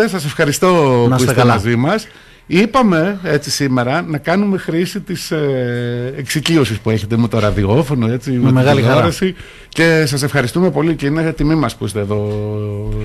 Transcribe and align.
Σας 0.00 0.24
ευχαριστώ 0.24 0.66
Να 1.08 1.16
που 1.16 1.22
είστε 1.22 1.22
είστε 1.22 1.34
καλά. 1.34 1.52
μαζί 1.54 1.76
μας. 1.76 2.06
Είπαμε 2.46 3.18
έτσι 3.22 3.50
σήμερα 3.50 4.02
να 4.02 4.18
κάνουμε 4.18 4.58
χρήση 4.58 5.00
της 5.00 5.30
ε, 5.30 6.14
εξοικείωσης 6.16 6.78
που 6.78 6.90
έχετε 6.90 7.16
με 7.16 7.28
το 7.28 7.38
ραδιόφωνο, 7.38 8.12
έτσι, 8.12 8.30
με, 8.30 8.36
την 8.44 8.54
μεγάλη 8.54 8.80
χαρά. 8.80 8.92
τηλεόραση 8.92 9.34
και 9.68 10.04
σας 10.06 10.22
ευχαριστούμε 10.22 10.70
πολύ 10.70 10.94
και 10.94 11.06
είναι 11.06 11.32
τιμή 11.32 11.54
μας 11.54 11.76
που 11.76 11.84
είστε 11.84 12.00
εδώ. 12.00 12.28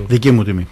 Δική 0.08 0.32
μου 0.32 0.44
τιμή. 0.44 0.68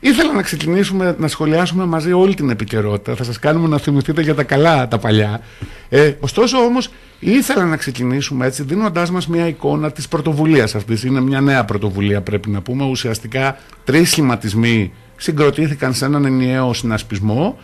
Ήθελα 0.00 0.32
να 0.32 0.42
ξεκινήσουμε 0.42 1.14
να 1.18 1.28
σχολιάσουμε 1.28 1.84
μαζί 1.84 2.12
όλη 2.12 2.34
την 2.34 2.50
επικαιρότητα. 2.50 3.14
Θα 3.14 3.24
σας 3.24 3.38
κάνουμε 3.38 3.68
να 3.68 3.78
θυμηθείτε 3.78 4.22
για 4.22 4.34
τα 4.34 4.42
καλά 4.42 4.88
τα 4.88 4.98
παλιά. 4.98 5.40
Ε, 5.88 6.12
ωστόσο 6.20 6.58
όμως 6.58 6.88
ήθελα 7.18 7.64
να 7.64 7.76
ξεκινήσουμε 7.76 8.46
έτσι 8.46 8.62
δίνοντάς 8.62 9.10
μας 9.10 9.26
μια 9.26 9.46
εικόνα 9.46 9.90
της 9.92 10.08
πρωτοβουλίας 10.08 10.74
αυτής. 10.74 11.04
Είναι 11.04 11.20
μια 11.20 11.40
νέα 11.40 11.64
πρωτοβουλία 11.64 12.20
πρέπει 12.20 12.50
να 12.50 12.60
πούμε. 12.60 12.84
Ουσιαστικά 12.84 13.58
τρεις 13.84 14.10
σχηματισμοί 14.10 14.92
συγκροτήθηκαν 15.20 15.94
σε 15.94 16.04
έναν 16.04 16.24
ενιαίο 16.24 16.72
συνασπισμό 16.72 17.58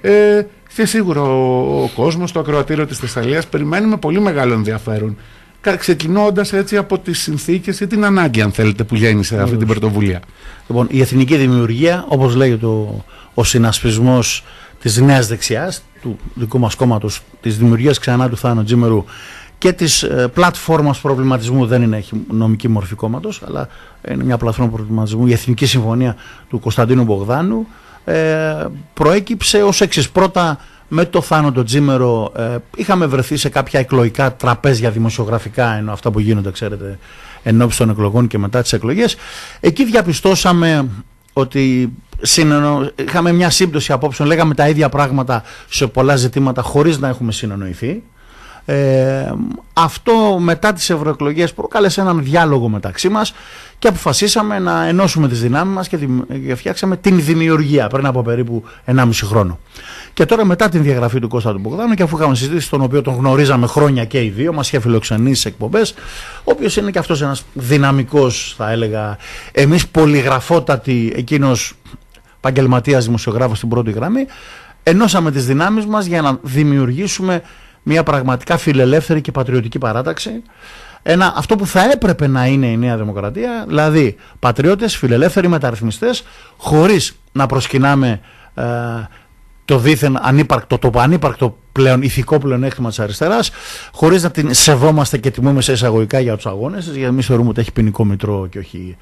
ε, 0.00 0.42
και 0.74 0.86
σίγουρα 0.86 1.22
ο, 1.22 1.82
ο 1.82 1.90
κόσμος, 1.94 2.32
το 2.32 2.40
ακροατήριο 2.40 2.86
της 2.86 2.98
Θεσσαλίας 2.98 3.46
περιμένει 3.46 3.86
με 3.86 3.96
πολύ 3.96 4.20
μεγάλο 4.20 4.52
ενδιαφέρον. 4.52 5.16
Ξεκινώντας 5.78 6.52
έτσι 6.52 6.76
από 6.76 6.98
τις 6.98 7.18
συνθήκες 7.18 7.80
ή 7.80 7.86
την 7.86 8.04
ανάγκη, 8.04 8.40
αν 8.40 8.52
θέλετε, 8.52 8.84
που 8.84 8.94
γέννησε 8.94 9.40
αυτή 9.40 9.56
την 9.56 9.66
πρωτοβουλία. 9.66 10.20
Λοιπόν, 10.68 10.86
η 10.90 11.00
εθνική 11.00 11.36
δημιουργία, 11.36 12.04
όπως 12.08 12.34
λέει 12.34 12.56
το, 12.56 13.04
ο 13.34 13.44
συνασπισμός 13.44 14.44
της 14.80 15.00
νέας 15.00 15.26
δεξιάς, 15.26 15.82
του 16.02 16.18
δικού 16.34 16.58
μας 16.58 16.74
κόμματος, 16.74 17.20
της 17.40 17.58
δημιουργίας 17.58 17.98
ξανά 17.98 18.28
του 18.28 18.36
Θάνο 18.36 18.64
Τζίμερου 18.64 19.04
και 19.60 19.72
της 19.72 20.02
ε, 20.02 20.28
πλατφόρμας 20.34 21.00
προβληματισμού, 21.00 21.66
δεν 21.66 21.82
είναι 21.82 21.96
έχει 21.96 22.24
νομική 22.30 22.68
μορφή 22.68 22.94
κόμματος, 22.94 23.42
αλλά 23.46 23.68
είναι 24.10 24.24
μια 24.24 24.36
πλατφόρμα 24.36 24.72
προβληματισμού, 24.72 25.26
η 25.26 25.32
Εθνική 25.32 25.66
Συμφωνία 25.66 26.16
του 26.48 26.58
Κωνσταντίνου 26.58 27.04
Μπογδάνου, 27.04 27.66
ε, 28.04 28.66
προέκυψε 28.94 29.62
ως 29.62 29.80
εξής. 29.80 30.10
Πρώτα 30.10 30.58
με 30.88 31.04
το 31.04 31.20
Θάνο 31.20 31.52
το 31.52 31.62
Τζίμερο 31.62 32.32
ε, 32.36 32.56
είχαμε 32.76 33.06
βρεθεί 33.06 33.36
σε 33.36 33.48
κάποια 33.48 33.80
εκλογικά 33.80 34.36
τραπέζια 34.36 34.90
δημοσιογραφικά, 34.90 35.74
ενώ 35.74 35.92
αυτά 35.92 36.10
που 36.10 36.20
γίνονται, 36.20 36.50
ξέρετε, 36.50 36.98
εν 37.42 37.62
ώψη 37.62 37.78
των 37.78 37.90
εκλογών 37.90 38.26
και 38.26 38.38
μετά 38.38 38.62
τις 38.62 38.72
εκλογές. 38.72 39.16
Εκεί 39.60 39.84
διαπιστώσαμε 39.84 40.88
ότι 41.32 41.92
συνεννο... 42.20 42.90
είχαμε 43.04 43.32
μια 43.32 43.50
σύμπτωση 43.50 43.92
απόψεων, 43.92 44.28
λέγαμε 44.28 44.54
τα 44.54 44.68
ίδια 44.68 44.88
πράγματα 44.88 45.42
σε 45.68 45.86
πολλά 45.86 46.16
ζητήματα 46.16 46.62
χωρίς 46.62 46.98
να 46.98 47.08
έχουμε 47.08 47.32
συνεννοηθεί. 47.32 48.02
Ε, 48.64 49.32
αυτό 49.72 50.36
μετά 50.40 50.72
τις 50.72 50.90
ευρωεκλογές 50.90 51.52
προκάλεσε 51.52 52.00
έναν 52.00 52.22
διάλογο 52.22 52.68
μεταξύ 52.68 53.08
μας 53.08 53.34
και 53.78 53.88
αποφασίσαμε 53.88 54.58
να 54.58 54.84
ενώσουμε 54.86 55.28
τις 55.28 55.40
δυνάμεις 55.40 55.74
μας 55.74 55.88
και, 55.88 55.96
δημ- 55.96 56.46
και 56.46 56.54
φτιάξαμε 56.54 56.96
την 56.96 57.20
δημιουργία 57.24 57.86
πριν 57.86 58.06
από 58.06 58.22
περίπου 58.22 58.62
1,5 58.84 59.26
χρόνο. 59.26 59.58
Και 60.12 60.24
τώρα 60.24 60.44
μετά 60.44 60.68
την 60.68 60.82
διαγραφή 60.82 61.20
του 61.20 61.28
Κώστα 61.28 61.52
του 61.52 61.58
Μπογδάνου 61.58 61.94
και 61.94 62.02
αφού 62.02 62.16
είχαμε 62.16 62.34
συζητήσει 62.34 62.70
τον 62.70 62.80
οποίο 62.82 63.02
τον 63.02 63.14
γνωρίζαμε 63.14 63.66
χρόνια 63.66 64.04
και 64.04 64.22
οι 64.24 64.28
δύο, 64.28 64.52
μας 64.52 64.68
είχε 64.68 64.80
φιλοξενήσει 64.80 65.40
σε 65.40 65.48
εκπομπές, 65.48 65.94
ο 66.38 66.50
οποίος 66.52 66.76
είναι 66.76 66.90
και 66.90 66.98
αυτός 66.98 67.22
ένας 67.22 67.42
δυναμικός 67.52 68.54
θα 68.56 68.70
έλεγα, 68.70 69.16
εμείς 69.52 69.88
πολυγραφότατοι 69.88 71.12
εκείνος 71.16 71.74
επαγγελματίας 72.36 73.04
δημοσιογράφος 73.04 73.56
στην 73.56 73.68
πρώτη 73.68 73.90
γραμμή, 73.90 74.26
ενώσαμε 74.82 75.30
τις 75.30 75.46
δυνάμεις 75.46 75.86
μας 75.86 76.06
για 76.06 76.22
να 76.22 76.38
δημιουργήσουμε 76.42 77.42
μια 77.82 78.02
πραγματικά 78.02 78.56
φιλελεύθερη 78.56 79.20
και 79.20 79.32
πατριωτική 79.32 79.78
παράταξη. 79.78 80.42
Ένα, 81.02 81.32
αυτό 81.36 81.56
που 81.56 81.66
θα 81.66 81.90
έπρεπε 81.90 82.26
να 82.26 82.46
είναι 82.46 82.66
η 82.66 82.76
Νέα 82.76 82.96
Δημοκρατία, 82.96 83.64
δηλαδή 83.66 84.16
πατριώτες, 84.38 84.96
φιλελεύθεροι 84.96 85.48
μεταρρυθμιστές, 85.48 86.22
χωρίς 86.56 87.14
να 87.32 87.46
προσκυνάμε 87.46 88.20
ε, 88.54 88.64
το 89.64 89.78
δίθεν 89.78 90.18
ανύπαρκτο, 90.20 90.78
το 90.78 90.90
ανύπαρκτο 90.94 91.56
πλέον 91.72 92.02
ηθικό 92.02 92.38
πλεονέκτημα 92.38 92.88
της 92.88 92.98
αριστεράς, 93.00 93.50
χωρίς 93.92 94.22
να 94.22 94.30
την 94.30 94.54
σεβόμαστε 94.54 95.18
και 95.18 95.30
τιμούμε 95.30 95.60
σε 95.60 95.72
εισαγωγικά 95.72 96.20
για 96.20 96.36
τους 96.36 96.46
αγώνες 96.46 96.84
της, 96.84 96.94
γιατί 96.94 97.12
εμείς 97.12 97.26
θεωρούμε 97.26 97.48
ότι 97.48 97.60
έχει 97.60 97.72
ποινικό 97.72 98.04
μητρό 98.04 98.46
και 98.50 98.58
όχι 98.58 98.96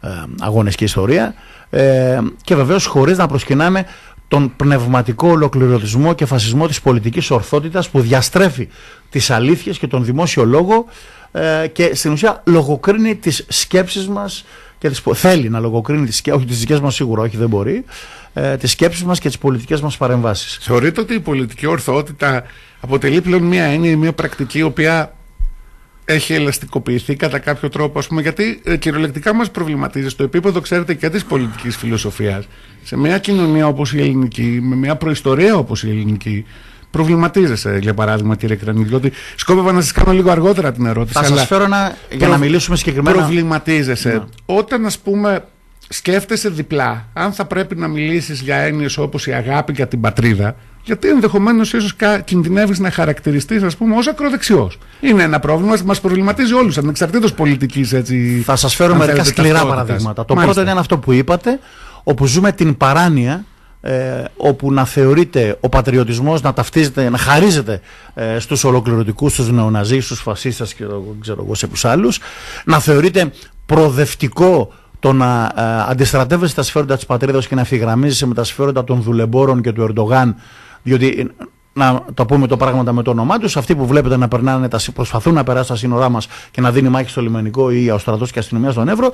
ε, 0.00 0.08
αγώνες 0.40 0.74
και 0.74 0.84
ιστορία 0.84 1.34
ε, 1.70 2.18
και 2.42 2.54
βεβαίως 2.54 2.86
χωρίς 2.86 3.18
να 3.18 3.26
προσκυνάμε 3.26 3.86
τον 4.28 4.52
πνευματικό 4.56 5.28
ολοκληρωτισμό 5.28 6.12
και 6.12 6.26
φασισμό 6.26 6.66
της 6.66 6.80
πολιτικής 6.80 7.30
ορθότητας 7.30 7.88
που 7.88 8.00
διαστρέφει 8.00 8.68
τις 9.10 9.30
αλήθειες 9.30 9.78
και 9.78 9.86
τον 9.86 10.04
δημόσιο 10.04 10.44
λόγο 10.44 10.84
ε, 11.32 11.66
και 11.72 11.94
στην 11.94 12.12
ουσία 12.12 12.42
λογοκρίνει 12.46 13.14
τις 13.16 13.44
σκέψεις 13.48 14.08
μας 14.08 14.44
και 14.78 14.88
τις, 14.88 15.02
πο- 15.02 15.14
θέλει 15.14 15.48
να 15.48 15.58
λογοκρίνει 15.58 16.06
τις, 16.06 16.16
σκέ- 16.16 16.34
όχι 16.34 16.44
τις 16.44 16.58
δικές 16.58 16.80
μας 16.80 16.94
σίγουρα, 16.94 17.22
όχι 17.22 17.36
δεν 17.36 17.48
μπορεί, 17.48 17.84
ε, 18.34 18.56
τις 18.56 18.70
σκέψεις 18.70 19.04
μας 19.04 19.18
και 19.20 19.28
τις 19.28 19.38
πολιτικές 19.38 19.80
μας 19.80 19.96
παρεμβάσεις. 19.96 20.58
Θεωρείτε 20.60 21.00
ότι 21.00 21.14
η 21.14 21.20
πολιτική 21.20 21.66
ορθότητα 21.66 22.42
αποτελεί 22.80 23.20
πλέον 23.20 23.42
μια 23.42 23.64
έννοια, 23.64 23.96
μια 23.96 24.12
πρακτική 24.12 24.58
η 24.58 24.62
οποία 24.62 25.14
έχει 26.04 26.34
ελαστικοποιηθεί 26.34 27.14
κατά 27.16 27.38
κάποιο 27.38 27.68
τρόπο, 27.68 27.98
ας 27.98 28.06
πούμε, 28.06 28.22
γιατί 28.22 28.60
ε, 28.64 28.76
κυριολεκτικά 28.76 29.34
μας 29.34 29.50
προβληματίζει 29.50 30.08
στο 30.08 30.22
επίπεδο, 30.22 30.60
ξέρετε, 30.60 30.94
και 30.94 31.10
της 31.10 31.24
πολιτικής 31.24 31.76
φιλοσοφίας. 31.76 32.46
Σε 32.82 32.96
μια 32.96 33.18
κοινωνία 33.18 33.66
όπως 33.66 33.92
η 33.92 34.00
ελληνική, 34.00 34.58
με 34.62 34.76
μια 34.76 34.96
προϊστορία 34.96 35.56
όπως 35.56 35.82
η 35.82 35.90
ελληνική, 35.90 36.44
προβληματίζεσαι, 36.90 37.78
για 37.82 37.94
παράδειγμα, 37.94 38.36
κύριε 38.36 38.56
Κρανίδη, 38.56 38.94
ότι 38.94 39.12
σκόπευα 39.36 39.72
να 39.72 39.80
σας 39.80 39.92
κάνω 39.92 40.12
λίγο 40.12 40.30
αργότερα 40.30 40.72
την 40.72 40.86
ερώτηση. 40.86 41.14
Θα 41.14 41.26
αλλά 41.26 41.36
σας 41.36 41.46
φέρω 41.46 41.64
ένα, 41.64 41.96
για 42.08 42.18
προ- 42.18 42.30
να 42.30 42.38
μιλήσουμε 42.38 42.76
συγκεκριμένα... 42.76 43.16
Προβληματίζεσαι. 43.16 44.12
Ναι. 44.12 44.22
Όταν, 44.46 44.86
ας 44.86 44.98
πούμε, 44.98 45.44
σκέφτεσαι 45.88 46.48
διπλά, 46.48 47.08
αν 47.12 47.32
θα 47.32 47.44
πρέπει 47.44 47.76
να 47.76 47.88
μιλήσεις 47.88 48.40
για 48.40 48.56
έννοιες 48.56 48.98
όπως 48.98 49.26
η 49.26 49.32
αγάπη 49.32 49.72
για 49.72 49.88
την 49.88 50.00
πατρίδα, 50.00 50.56
γιατί 50.84 51.08
ενδεχομένως 51.08 51.72
ίσως 51.72 51.96
κα- 51.96 52.20
κινδυνεύεις 52.20 52.78
να 52.78 52.90
χαρακτηριστείς, 52.90 53.62
ας 53.62 53.76
πούμε, 53.76 53.96
ως 53.96 54.06
ακροδεξιός. 54.08 54.78
Είναι 55.00 55.22
ένα 55.22 55.40
πρόβλημα, 55.40 55.76
μας 55.84 56.00
προβληματίζει 56.00 56.52
όλους, 56.54 56.78
ανεξαρτήτως 56.78 57.32
πολιτικής, 57.32 57.92
έτσι. 57.92 58.42
Θα 58.44 58.56
σας 58.56 58.74
φέρω 58.74 58.92
αν 58.92 58.98
μερικά 58.98 59.16
θέλετε, 59.22 59.32
σκληρά 59.40 59.52
ταυτότητας. 59.58 59.84
παραδείγματα. 59.86 60.24
Το 60.24 60.34
Μάλιστα. 60.34 60.54
πρώτο 60.54 60.70
είναι 60.70 60.80
αυτό 60.80 60.98
που 60.98 61.12
είπατε, 61.12 61.58
όπου 62.04 62.26
ζούμε 62.26 62.52
την 62.52 62.76
παράνοια 62.76 63.44
ε, 63.80 64.24
όπου 64.36 64.72
να 64.72 64.84
θεωρείται 64.84 65.56
ο 65.60 65.68
πατριωτισμός 65.68 66.42
να 66.42 66.52
ταυτίζεται, 66.52 67.10
να 67.10 67.18
χαρίζεται 67.18 67.80
ε, 68.14 68.38
στους 68.38 68.64
ολοκληρωτικούς, 68.64 69.32
στους 69.32 69.50
νεοναζί, 69.50 70.00
στους 70.00 70.20
φασίστες 70.20 70.74
και 70.74 70.84
το- 70.84 71.16
ξέρω 71.20 71.42
εγώ 71.44 71.54
σε 71.54 71.66
ποιους 71.66 71.84
άλλους, 71.84 72.20
να 72.64 72.78
θεωρείται 72.78 73.30
προοδευτικό 73.66 74.72
το 75.00 75.12
να 75.12 75.52
ε, 75.56 75.62
αντιστρατεύεσαι 75.90 76.54
τα 76.54 76.62
συμφέροντα 76.62 76.94
της 76.96 77.06
πατρίδας 77.06 77.46
και 77.46 77.54
να 77.54 77.60
ευθυγραμμίζεσαι 77.60 78.26
με 78.26 78.34
τα 78.34 78.44
συμφέροντα 78.44 78.84
των 78.84 79.02
δουλεμπόρων 79.02 79.62
και 79.62 79.72
του 79.72 79.82
Ερντογάν, 79.82 80.36
διότι 80.84 81.06
ε, 81.18 81.44
να 81.74 82.04
το 82.14 82.24
πούμε 82.24 82.46
το 82.46 82.56
πράγματα 82.56 82.92
με 82.92 83.02
το 83.02 83.10
όνομά 83.10 83.38
τους. 83.38 83.56
Αυτοί 83.56 83.74
που 83.74 83.86
βλέπετε 83.86 84.16
να 84.16 84.28
περνάνε, 84.28 84.68
τα, 84.68 84.80
προσπαθούν 84.94 85.34
να 85.34 85.44
περάσουν 85.44 85.68
τα 85.68 85.76
σύνορά 85.76 86.08
μας 86.08 86.28
και 86.50 86.60
να 86.60 86.70
δίνει 86.72 86.88
μάχη 86.88 87.10
στο 87.10 87.22
λιμενικό 87.22 87.70
ή 87.70 87.90
ο 87.90 87.98
στρατός 87.98 88.30
και 88.30 88.38
η 88.38 88.40
αστυνομία 88.40 88.70
στον 88.70 88.88
Εύρο, 88.88 89.12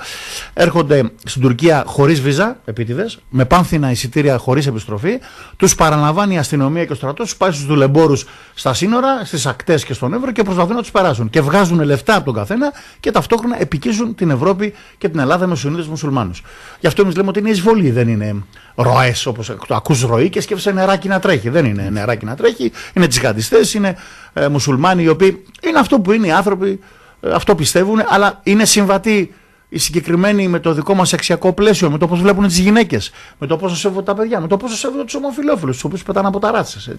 έρχονται 0.54 1.10
στην 1.24 1.42
Τουρκία 1.42 1.82
χωρίς 1.86 2.20
βίζα, 2.20 2.60
επίτηδες, 2.64 3.18
με 3.30 3.44
πάνθυνα 3.44 3.90
εισιτήρια 3.90 4.38
χωρίς 4.38 4.66
επιστροφή. 4.66 5.18
Τους 5.56 5.74
παραλαμβάνει 5.74 6.34
η 6.34 6.38
αστυνομία 6.38 6.84
και 6.84 6.92
ο 6.92 6.94
στρατός, 6.94 7.28
τους 7.28 7.36
πάει 7.36 7.50
στους 7.50 7.66
δουλεμπόρους 7.66 8.26
στα 8.54 8.74
σύνορα, 8.74 9.24
στις 9.24 9.46
ακτές 9.46 9.84
και 9.84 9.92
στον 9.92 10.14
Εύρο 10.14 10.32
και 10.32 10.42
προσπαθούν 10.42 10.74
να 10.74 10.80
τους 10.80 10.90
περάσουν. 10.90 11.30
Και 11.30 11.40
βγάζουν 11.40 11.80
λεφτά 11.80 12.16
από 12.16 12.24
τον 12.24 12.34
καθένα 12.34 12.72
και 13.00 13.10
ταυτόχρονα 13.10 13.60
επικίζουν 13.60 14.14
την 14.14 14.30
Ευρώπη 14.30 14.72
και 14.98 15.08
την 15.08 15.18
Ελλάδα 15.18 15.46
με 15.46 15.54
Σουνίδες 15.54 15.86
μουσουλμάνους. 15.86 16.42
Γι' 16.80 16.86
αυτό 16.86 17.02
εμείς 17.02 17.16
λέμε 17.16 17.28
ότι 17.28 17.38
είναι 17.38 17.50
εισβολή, 17.50 17.90
δεν 17.90 18.08
είναι 18.08 18.42
ροές 18.82 19.26
όπως 19.26 19.46
το 19.66 19.74
ακούς 19.74 20.02
ροή 20.02 20.28
και 20.28 20.40
σκέφτεσαι 20.40 20.72
νεράκι 20.72 21.08
να 21.08 21.20
τρέχει. 21.20 21.48
Δεν 21.48 21.64
είναι 21.64 21.88
νεράκι 21.90 22.24
να 22.24 22.36
τρέχει, 22.36 22.72
είναι 22.92 23.06
τζιχαντιστές, 23.06 23.74
είναι 23.74 23.96
ε, 24.32 24.48
μουσουλμάνοι 24.48 25.02
οι 25.02 25.08
οποίοι 25.08 25.44
είναι 25.62 25.78
αυτό 25.78 26.00
που 26.00 26.12
είναι 26.12 26.26
οι 26.26 26.32
άνθρωποι, 26.32 26.80
ε, 27.20 27.30
αυτό 27.30 27.54
πιστεύουν, 27.54 28.02
αλλά 28.08 28.40
είναι 28.42 28.64
συμβατοί 28.64 29.34
οι 29.72 29.78
συγκεκριμένοι 29.78 30.48
με 30.48 30.58
το 30.58 30.72
δικό 30.72 30.94
μας 30.94 31.12
αξιακό 31.12 31.52
πλαίσιο, 31.52 31.90
με 31.90 31.98
το 31.98 32.06
πώς 32.08 32.20
βλέπουν 32.20 32.46
τις 32.46 32.58
γυναίκες, 32.58 33.10
με 33.38 33.46
το 33.46 33.56
πόσο 33.56 33.76
σέβονται 33.76 34.04
τα 34.04 34.14
παιδιά, 34.14 34.40
με 34.40 34.48
το 34.48 34.56
πόσο 34.56 34.76
σέβονται 34.76 35.04
τους 35.04 35.14
ομοφυλόφιλου, 35.14 35.70
τους 35.70 35.84
οποίους 35.84 36.02
πετάνε 36.02 36.28
από 36.28 36.38
τα 36.38 36.50
ράτσες. 36.50 36.90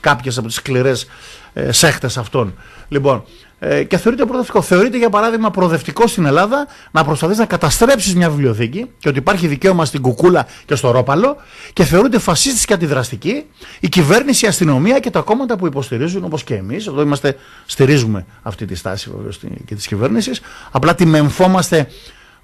Κάποιες 0.00 0.38
από 0.38 0.46
τις 0.46 0.56
σκληρές 0.56 1.06
ε, 1.52 1.72
σέχτες 1.72 2.18
αυτών. 2.18 2.54
Λοιπόν, 2.88 3.24
ε, 3.58 3.84
και 3.84 3.96
θεωρείται 3.96 4.24
προοδευτικό. 4.24 4.62
Θεωρείται, 4.62 4.98
για 4.98 5.10
παράδειγμα, 5.10 5.50
προοδευτικό 5.50 6.06
στην 6.06 6.24
Ελλάδα 6.24 6.66
να 6.90 7.04
προσπαθείς 7.04 7.38
να 7.38 7.46
καταστρέψεις 7.46 8.14
μια 8.14 8.30
βιβλιοθήκη 8.30 8.90
και 8.98 9.08
ότι 9.08 9.18
υπάρχει 9.18 9.46
δικαίωμα 9.46 9.84
στην 9.84 10.00
κουκούλα 10.00 10.46
και 10.66 10.74
στο 10.74 10.90
ρόπαλο 10.90 11.36
και 11.72 11.84
θεωρείται 11.84 12.18
φασίστη 12.18 12.66
και 12.66 12.72
αντιδραστική 12.72 13.44
η 13.80 13.88
κυβέρνηση, 13.88 14.44
η 14.44 14.48
αστυνομία 14.48 14.98
και 14.98 15.10
τα 15.10 15.20
κόμματα 15.20 15.56
που 15.56 15.66
υποστηρίζουν, 15.66 16.24
όπως 16.24 16.44
και 16.44 16.54
εμείς. 16.54 16.86
Εδώ 16.86 17.02
είμαστε, 17.02 17.36
στηρίζουμε 17.66 18.26
αυτή 18.42 18.64
τη 18.66 18.74
στάση 18.74 19.10
βεβαίω 19.10 19.30
και 19.64 19.74
της 19.74 19.86
κυβέρνησης. 19.86 20.40
Απλά 20.70 20.94
τη 20.94 21.06
μεμφόμαστε 21.06 21.88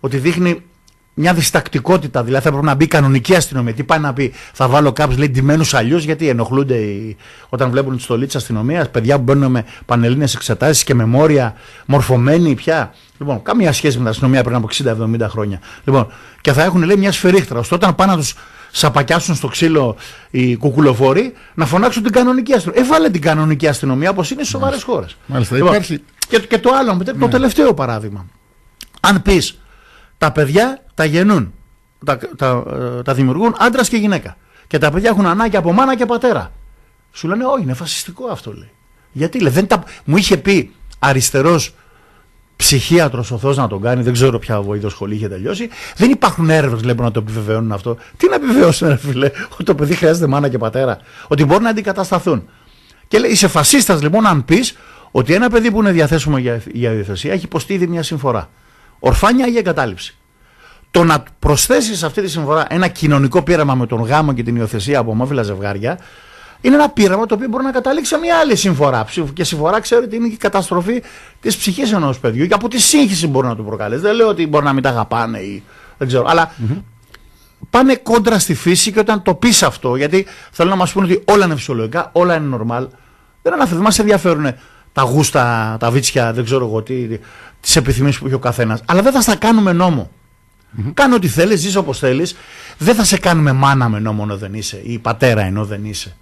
ότι 0.00 0.16
δείχνει 0.16 0.62
μια 1.14 1.34
διστακτικότητα. 1.34 2.25
Δηλαδή 2.25 2.44
θα 2.44 2.50
πρέπει 2.50 2.66
να 2.66 2.75
μπει 2.75 2.87
κανονική 2.87 3.34
αστυνομία. 3.34 3.75
Τι 3.75 3.84
πάει 3.84 3.99
να 3.99 4.12
πει, 4.12 4.32
θα 4.52 4.69
βάλω 4.69 4.93
κάποιους 4.93 5.19
λέει 5.19 5.28
ντυμένου 5.28 5.64
αλλιώς, 5.72 6.05
γιατί 6.05 6.28
ενοχλούνται 6.28 6.75
οι, 6.75 7.16
όταν 7.49 7.70
βλέπουν 7.70 7.96
τη 7.96 8.02
στολή 8.02 8.26
της 8.26 8.37
αστυνομίας. 8.37 8.90
Παιδιά 8.90 9.16
που 9.16 9.22
μπαίνουν 9.22 9.50
με 9.50 9.64
πανελλήνε 9.87 10.25
εξετάσεις 10.34 10.84
και 10.84 10.94
με 10.94 11.05
μόρια 11.05 11.55
μορφωμένοι 11.87 12.55
πια. 12.55 12.94
Λοιπόν, 13.19 13.43
καμία 13.43 13.72
σχέση 13.72 13.94
με 13.96 14.02
την 14.02 14.11
αστυνομία 14.11 14.43
πριν 14.43 14.56
από 14.56 14.69
60-70 14.84 15.26
χρόνια. 15.28 15.61
Λοιπόν, 15.84 16.06
και 16.40 16.52
θα 16.52 16.62
έχουν 16.62 16.82
λέει 16.82 16.96
μια 16.96 17.12
σφυρίχτρα. 17.12 17.58
Ώστε 17.58 17.75
όταν 17.75 17.94
πάνε 17.94 18.12
να 18.12 18.19
τους 18.19 18.34
σαπακιάσουν 18.70 19.34
στο 19.34 19.49
ξύλο 19.49 19.96
οι 20.31 20.56
κουκουλοφόροι, 20.56 21.32
να 21.55 21.66
φωνάξουν 21.66 22.02
την 22.02 22.12
κανονική 22.12 22.52
αστυνομία. 22.52 22.82
Έβαλε 22.82 23.11
την 23.11 23.20
κανονική 23.20 23.69
αστυνομία 23.69 24.11
όπως 24.11 24.31
είναι 24.31 24.40
στις 24.40 24.52
σοβαρές 24.52 24.82
χώρες. 24.82 25.16
Μάλιστα, 25.26 25.56
λοιπόν, 25.56 25.72
υπάρχει... 25.72 26.00
και, 26.28 26.38
και 26.38 26.58
το 26.58 26.70
άλλο, 26.75 27.02
το 27.05 27.12
ναι. 27.16 27.28
τελευταίο 27.28 27.75
παράδειγμα. 27.75 28.26
Αν 29.00 29.22
πεις 29.22 29.58
τα 30.25 30.32
παιδιά 30.32 30.82
τα 30.94 31.05
γεννούν, 31.05 31.53
τα, 32.05 32.19
τα, 32.37 32.65
ε, 32.99 33.03
τα 33.03 33.15
δημιουργούν 33.15 33.55
άντρας 33.59 33.88
και 33.88 33.97
γυναίκα. 33.97 34.37
Και 34.67 34.79
τα 34.79 34.91
παιδιά 34.91 35.09
έχουν 35.11 35.26
ανάγκη 35.26 35.56
από 35.56 35.73
μάνα 35.73 35.97
και 35.97 36.06
πατέρα. 36.06 36.53
Σου 37.12 37.29
λένε, 37.29 37.44
Όχι, 37.44 37.62
είναι 37.62 37.75
φασιστικό 37.75 38.26
αυτό 38.26 38.53
λέει. 38.53 38.71
Γιατί 39.12 39.41
λέει, 39.41 39.53
δεν 39.53 39.67
τα... 39.67 39.82
μου 40.05 40.17
είχε 40.17 40.37
πει 40.37 40.73
αριστερός 40.99 41.75
ψυχίατρος 42.56 43.31
ο 43.31 43.38
Θεός 43.38 43.56
να 43.56 43.69
τον 43.69 43.81
κάνει, 43.81 44.03
δεν 44.03 44.12
ξέρω 44.12 44.38
ποια 44.38 44.62
βοήθεια 44.62 44.88
σχολή 44.88 45.15
είχε 45.15 45.29
τελειώσει. 45.29 45.69
Δεν 45.97 46.11
υπάρχουν 46.11 46.50
έρευνες 46.50 46.94
που 46.94 47.03
να 47.03 47.11
το 47.11 47.21
επιβεβαιώνουν 47.21 47.73
αυτό. 47.73 47.97
Τι 48.17 48.29
να 48.29 48.35
επιβεβαιώσουν, 48.35 48.88
ρε 48.88 48.97
φίλε, 48.97 49.31
ότι 49.53 49.65
το 49.65 49.75
παιδί 49.75 49.94
χρειάζεται 49.94 50.26
μάνα 50.26 50.49
και 50.49 50.59
πατέρα, 50.59 50.99
ότι 51.29 51.44
μπορούν 51.44 51.62
να 51.62 51.71
αντικατασταθούν. 51.71 52.49
Και 53.09 53.19
λέει, 53.19 53.31
είσαι 53.31 53.49
φασίστας 53.49 54.03
λοιπόν 54.03 54.26
αν 54.26 54.44
πεις 54.44 54.76
ότι 55.11 55.35
ένα 55.35 55.50
παιδί 55.50 55.71
που 55.71 55.81
είναι 55.81 55.93
διαθέσιμο 55.93 56.38
για, 56.38 56.62
για 56.73 56.93
υιοθεσία 56.93 57.32
έχει 57.32 57.44
υποστεί 57.44 57.75
ήδη 57.75 57.87
μια 57.87 58.03
συμφορά. 58.03 58.50
Ορφάνια 59.06 59.46
ή 59.46 59.56
εγκατάλειψη. 59.56 60.16
Το 60.90 61.04
να 61.04 61.22
προσθέσεις 61.38 61.98
σε 61.98 62.06
αυτή 62.06 62.22
τη 62.22 62.28
συμφορά 62.28 62.66
ένα 62.68 62.88
κοινωνικό 62.88 63.42
πείραμα 63.42 63.74
με 63.74 63.86
τον 63.86 64.02
γάμο 64.02 64.32
και 64.32 64.42
την 64.42 64.56
υιοθεσία 64.56 64.98
από 64.98 65.10
ομόφυλα 65.10 65.42
ζευγάρια 65.42 65.98
είναι 66.60 66.74
ένα 66.74 66.88
πείραμα 66.88 67.26
το 67.26 67.34
οποίο 67.34 67.48
μπορεί 67.48 67.64
να 67.64 67.70
καταλήξει 67.70 68.14
σε 68.14 68.18
μια 68.18 68.36
άλλη 68.36 68.56
συμφορά. 68.56 69.06
Και 69.32 69.44
συμφορά 69.44 69.80
ξέρετε 69.80 70.06
ότι 70.06 70.16
είναι 70.16 70.26
και 70.26 70.34
η 70.34 70.36
καταστροφή 70.36 71.02
της 71.40 71.56
ψυχής 71.56 71.92
ενός 71.92 72.18
παιδιού 72.18 72.46
και 72.46 72.54
από 72.54 72.68
τη 72.68 72.80
σύγχυση 72.80 73.26
μπορεί 73.26 73.46
να 73.46 73.56
του 73.56 73.64
προκαλέσει. 73.64 74.00
Δεν 74.00 74.14
λέω 74.14 74.28
ότι 74.28 74.46
μπορεί 74.46 74.64
να 74.64 74.72
μην 74.72 74.82
τα 74.82 74.88
αγαπάνε 74.88 75.38
ή 75.38 75.62
δεν 75.98 76.08
ξέρω. 76.08 76.24
Αλλά 76.28 76.50
mm-hmm. 76.50 76.82
πάνε 77.70 77.96
κόντρα 77.96 78.38
στη 78.38 78.54
φύση 78.54 78.92
και 78.92 78.98
όταν 78.98 79.22
το 79.22 79.34
πεις 79.34 79.62
αυτό, 79.62 79.96
γιατί 79.96 80.26
θέλω 80.50 80.70
να 80.70 80.76
μας 80.76 80.92
πούνε 80.92 81.06
ότι 81.12 81.24
όλα 81.26 81.44
είναι 81.44 81.54
φυσιολογικά, 81.54 82.10
όλα 82.12 82.36
είναι 82.36 82.56
normal. 82.56 82.86
Δεν 83.42 83.52
αναφέρει, 83.52 83.80
μας 83.80 83.98
ενδιαφέρουν 83.98 84.54
τα 84.94 85.02
γούστα, 85.02 85.76
τα 85.81 85.91
βίτσια, 85.91 86.32
δεν 86.32 86.44
ξέρω 86.44 86.67
εγώ 86.67 86.82
τι, 86.82 87.19
τις 87.61 87.76
επιθυμίες 87.76 88.19
που 88.19 88.26
έχει 88.26 88.35
ο 88.35 88.38
καθένας. 88.38 88.82
Αλλά 88.85 89.02
δεν 89.02 89.12
θα 89.12 89.20
στα 89.20 89.37
κάνουμε 89.37 89.73
νόμο. 89.73 90.11
Mm-hmm. 90.11 90.91
Κάνε 90.94 91.14
ό,τι 91.14 91.29
θέλεις, 91.29 91.61
ζεις 91.61 91.76
όπως 91.76 91.99
θέλεις. 91.99 92.37
Δεν 92.79 92.94
θα 92.94 93.05
σε 93.05 93.19
κάνουμε 93.19 93.52
μάνα 93.52 93.88
με 93.88 93.99
νόμο 93.99 94.20
ενώ 94.23 94.37
δεν 94.37 94.55
είσαι 94.55 94.81
ή 94.85 94.99
πατέρα 94.99 95.43
ενώ 95.43 95.64
δεν 95.64 95.85
είσαι. 95.85 96.17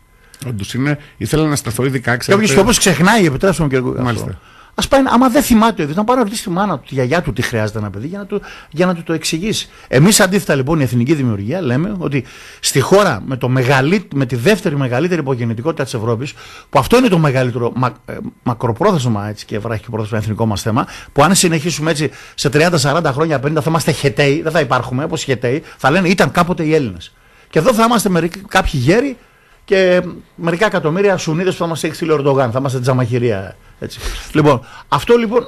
Όντως 0.47 0.75
είναι. 0.75 0.99
Ήθελα 1.17 1.47
να 1.47 1.57
σταθώ 1.57 1.85
ειδικά. 1.85 2.17
Ξέρετε... 2.17 2.45
Κάποιος 2.45 2.63
όπως 2.63 2.79
ξεχνάει, 2.79 3.27
επιτρέψτε 3.27 3.63
μου 3.63 3.69
και 3.69 3.81
Μάλιστα. 3.81 4.41
Α 4.75 4.89
πάει, 4.89 5.03
άμα 5.07 5.29
δεν 5.29 5.43
θυμάται 5.43 5.81
ο 5.81 5.83
ίδιος, 5.83 5.97
να 5.97 6.05
πάρει 6.05 6.19
να 6.19 6.25
ρωτήσει 6.25 6.43
τη 6.43 6.51
μάνα 6.51 6.79
του, 6.79 6.85
τη 6.89 6.95
γιαγιά 6.95 7.23
του 7.23 7.33
τι 7.33 7.43
χρειάζεται 7.43 7.79
ένα 7.79 7.91
παιδί 7.91 8.07
για 8.07 8.19
να 8.19 8.27
του, 8.27 8.43
για 8.71 8.87
να 8.87 8.95
του 8.95 9.03
το 9.03 9.13
εξηγήσει. 9.13 9.69
Εμείς 9.89 10.21
αντίθετα 10.21 10.55
λοιπόν 10.55 10.81
η 10.81 10.83
εθνική 10.83 11.15
δημιουργία 11.15 11.61
λέμε 11.61 11.97
ότι 11.99 12.25
στη 12.61 12.81
χώρα 12.81 13.23
με, 13.27 13.37
το 13.37 13.49
μεγαλύ, 13.49 14.09
με 14.15 14.27
τη 14.27 14.37
δεύτερη 14.37 14.77
μεγαλύτερη 14.77 15.21
υπογεννητικότητα 15.21 15.85
της 15.85 15.95
Ευρώπης, 15.95 16.33
που 16.71 16.79
αυτό 16.79 16.97
είναι 16.97 17.09
το 17.09 17.19
μεγαλύτερο 17.19 17.73
μα, 17.75 17.93
ε, 18.05 18.17
μακροπρόθεσμα 18.43 19.29
έτσι, 19.29 19.45
και 19.45 19.59
βράχει 19.59 19.91
πρόθεσμα 19.91 20.19
εθνικό 20.19 20.47
μας 20.47 20.63
θέμα, 20.63 20.87
που 21.13 21.23
αν 21.23 21.35
συνεχίσουμε 21.35 21.91
έτσι 21.91 22.11
σε 22.35 22.49
30-40 22.49 23.11
χρόνια 23.13 23.41
50 23.47 23.53
θα 23.55 23.65
είμαστε 23.67 23.93
χεταίοι, 23.93 24.43
δεν 24.43 24.53
θα 24.53 24.61
υπάρχουμε 24.61 25.05
όπως 25.05 25.23
χεταίοι, 25.23 25.63
θα 25.77 25.91
λένε 25.91 26.09
ήταν 26.09 26.31
κάποτε 26.31 26.65
οι 26.65 26.75
Έλληνες. 26.75 27.13
Και 27.51 27.59
εδώ 27.59 27.75
θα 27.75 27.85
είμαστε 27.85 28.09
μερικοί, 28.09 28.39
κάποιοι 28.39 28.81
γέροι 28.85 29.17
και 29.64 30.03
μερικά 30.35 30.67
εκατομμύρια 30.67 31.17
Σουνίδε 31.17 31.50
που 31.50 31.56
θα 31.56 31.67
μας 31.67 31.85
έχει 31.85 31.94
στείλει 31.94 32.11
ο 32.11 32.14
Ερντογάν. 32.14 32.50
Θα 32.50 32.59
είμαστε 32.59 32.81
τζαμαχηρία. 32.81 33.56
Έτσι. 33.79 33.99
λοιπόν, 34.32 34.67
αυτό 34.88 35.17
λοιπόν 35.17 35.43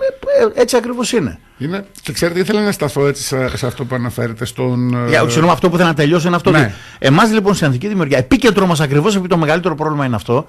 ε, 0.54 0.60
έτσι 0.60 0.76
ακριβώς 0.76 1.12
είναι. 1.12 1.38
είναι. 1.58 1.86
Και 2.02 2.12
ξέρετε, 2.12 2.40
ήθελα 2.40 2.62
να 2.62 2.72
σταθώ 2.72 3.06
έτσι 3.06 3.22
σε, 3.54 3.66
αυτό 3.66 3.84
που 3.84 3.94
αναφέρετε 3.94 4.44
στον. 4.44 4.94
Ε, 4.94 5.08
Για, 5.08 5.24
ξέρω, 5.24 5.50
αυτό 5.50 5.70
που 5.70 5.76
θέλω 5.76 5.88
να 5.88 5.94
τελειώσω 5.94 6.26
είναι 6.26 6.36
αυτό. 6.36 6.50
Ναι. 6.50 6.74
Εμάς 6.98 7.32
λοιπόν 7.32 7.54
στην 7.54 7.66
Ανθική 7.66 7.88
Δημιουργία, 7.88 8.18
επίκεντρο 8.18 8.66
μας 8.66 8.80
ακριβώς 8.80 9.14
επειδή 9.14 9.28
το 9.28 9.36
μεγαλύτερο 9.36 9.74
πρόβλημα 9.74 10.04
είναι 10.04 10.16
αυτό, 10.16 10.46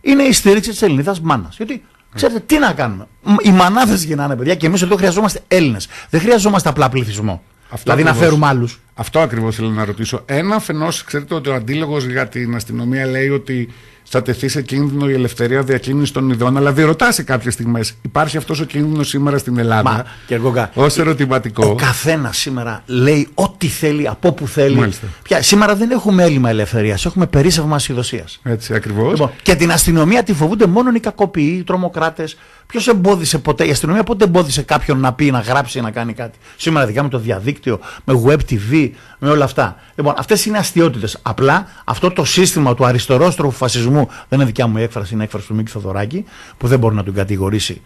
είναι 0.00 0.22
η 0.22 0.32
στήριξη 0.32 0.70
της 0.70 0.82
Ελληνίδας 0.82 1.20
μάνας. 1.20 1.56
Γιατί 1.56 1.84
ξέρετε 2.14 2.40
τι 2.46 2.58
να 2.58 2.72
κάνουμε. 2.72 3.06
Οι 3.42 3.50
μανάδες 3.50 4.04
γεννάνε 4.04 4.36
παιδιά 4.36 4.54
και 4.54 4.66
εμείς 4.66 4.82
εδώ 4.82 4.96
χρειαζόμαστε 4.96 5.40
Έλληνες. 5.48 5.88
Δεν 6.10 6.20
χρειαζόμαστε 6.20 6.68
απλά 6.68 6.88
πληθυσμό. 6.88 7.42
Αυτό 7.68 7.82
δηλαδή 7.92 8.00
ακριβώς, 8.00 8.20
να 8.20 8.26
φέρουμε 8.26 8.46
άλλους. 8.46 8.80
Αυτό 8.94 9.20
ακριβώς 9.20 9.54
θέλω 9.54 9.68
να 9.68 9.84
ρωτήσω. 9.84 10.22
Ένα 10.26 10.54
αφενός, 10.54 11.04
ξέρετε 11.04 11.34
ότι 11.34 11.48
ο 11.48 11.54
αντίλογος 11.54 12.04
για 12.04 12.28
την 12.28 12.54
αστυνομία 12.54 13.06
λέει 13.06 13.28
ότι 13.28 13.68
θα 14.04 14.22
τεθεί 14.22 14.48
σε 14.48 14.62
κίνδυνο 14.62 15.08
η 15.08 15.12
ελευθερία 15.12 15.62
διακίνησης 15.62 16.10
των 16.10 16.30
ειδών, 16.30 16.56
αλλά 16.56 16.72
διερωτά 16.72 17.12
σε 17.12 17.22
κάποιες 17.22 17.54
στιγμές. 17.54 17.94
Υπάρχει 18.02 18.36
αυτός 18.36 18.60
ο 18.60 18.64
κίνδυνος 18.64 19.08
σήμερα 19.08 19.38
στην 19.38 19.58
Ελλάδα. 19.58 19.90
Μα, 19.90 20.04
και 20.26 20.34
εγώ, 20.34 20.68
ως 20.74 20.98
ερωτηματικό. 20.98 21.66
Ο 21.66 21.74
καθένας 21.74 22.36
σήμερα 22.36 22.82
λέει 22.86 23.28
ό,τι 23.34 23.66
θέλει, 23.66 24.08
από 24.08 24.28
όπου 24.28 24.48
θέλει. 24.48 24.92
Πια, 25.22 25.42
σήμερα 25.42 25.74
δεν 25.76 25.90
έχουμε 25.90 26.22
έλλειμμα 26.22 26.48
ελευθερίας, 26.48 27.04
έχουμε 27.04 27.26
περίσσευμα 27.26 27.74
ασυδοσίας. 27.74 28.40
Έτσι 28.42 28.74
ακριβώς. 28.74 29.10
Λοιπόν, 29.10 29.30
και 29.42 29.54
την 29.54 29.72
αστυνομία 29.72 30.22
τη 30.22 30.34
φοβούνται 30.34 30.66
μόνο 30.66 30.90
οι 30.94 31.00
κακοποιοί, 31.00 31.56
οι 31.58 31.64
τρομοκράτες. 31.64 32.36
Ποιος 32.66 32.88
εμπόδισε 32.88 33.38
ποτέ, 33.38 33.66
η 33.66 33.70
αστυνομία 33.70 34.02
πότε 34.02 34.24
εμπόδισε 34.24 34.62
κάποιον 34.62 35.00
να 35.00 35.12
πει, 35.12 35.30
να 35.30 35.40
γράψει, 35.40 35.80
να 35.80 35.90
κάνει 35.90 36.12
κάτι; 36.12 36.38
Σήμερα 36.56 36.86
δικά 36.86 37.02
με 37.02 37.08
το 37.08 37.18
διαδίκτυο, 37.18 37.78
με 38.04 38.22
web 38.26 38.38
TV, 38.50 38.90
με 39.18 39.30
όλα 39.30 39.44
αυτά. 39.44 39.76
Λοιπόν, 39.94 40.14
αυτές 40.16 40.46
είναι 40.46 40.58
αστείωτητες. 40.58 41.18
Απλά 41.22 41.66
αυτό 41.84 42.10
το 42.10 42.24
σύστημα 42.24 42.74
του 42.74 42.86
αριστερόστροφου 42.86 43.56
φασισμού 43.56 44.08
δεν 44.28 44.38
είναι 44.38 44.44
δικιά 44.44 44.66
μου 44.66 44.78
η 44.78 44.82
έκφραση, 44.82 45.14
είναι 45.14 45.24
έκφραση 45.24 45.46
του 45.46 45.54
Μίκη 45.54 45.70
Θοδωράκη, 45.70 46.24
που 46.58 46.66
δεν 46.66 46.78
μπορεί 46.78 46.94
να 46.94 47.04
τον 47.04 47.14
κατηγορήσει 47.14 47.82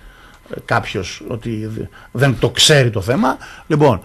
ε, 0.51 0.61
κάποιος 0.65 1.23
ότι 1.29 1.71
δεν 2.13 2.37
το 2.39 2.51
ξέρει 2.51 2.91
το 2.91 3.01
θέμα. 3.01 3.37
Λοιπόν, 3.67 4.01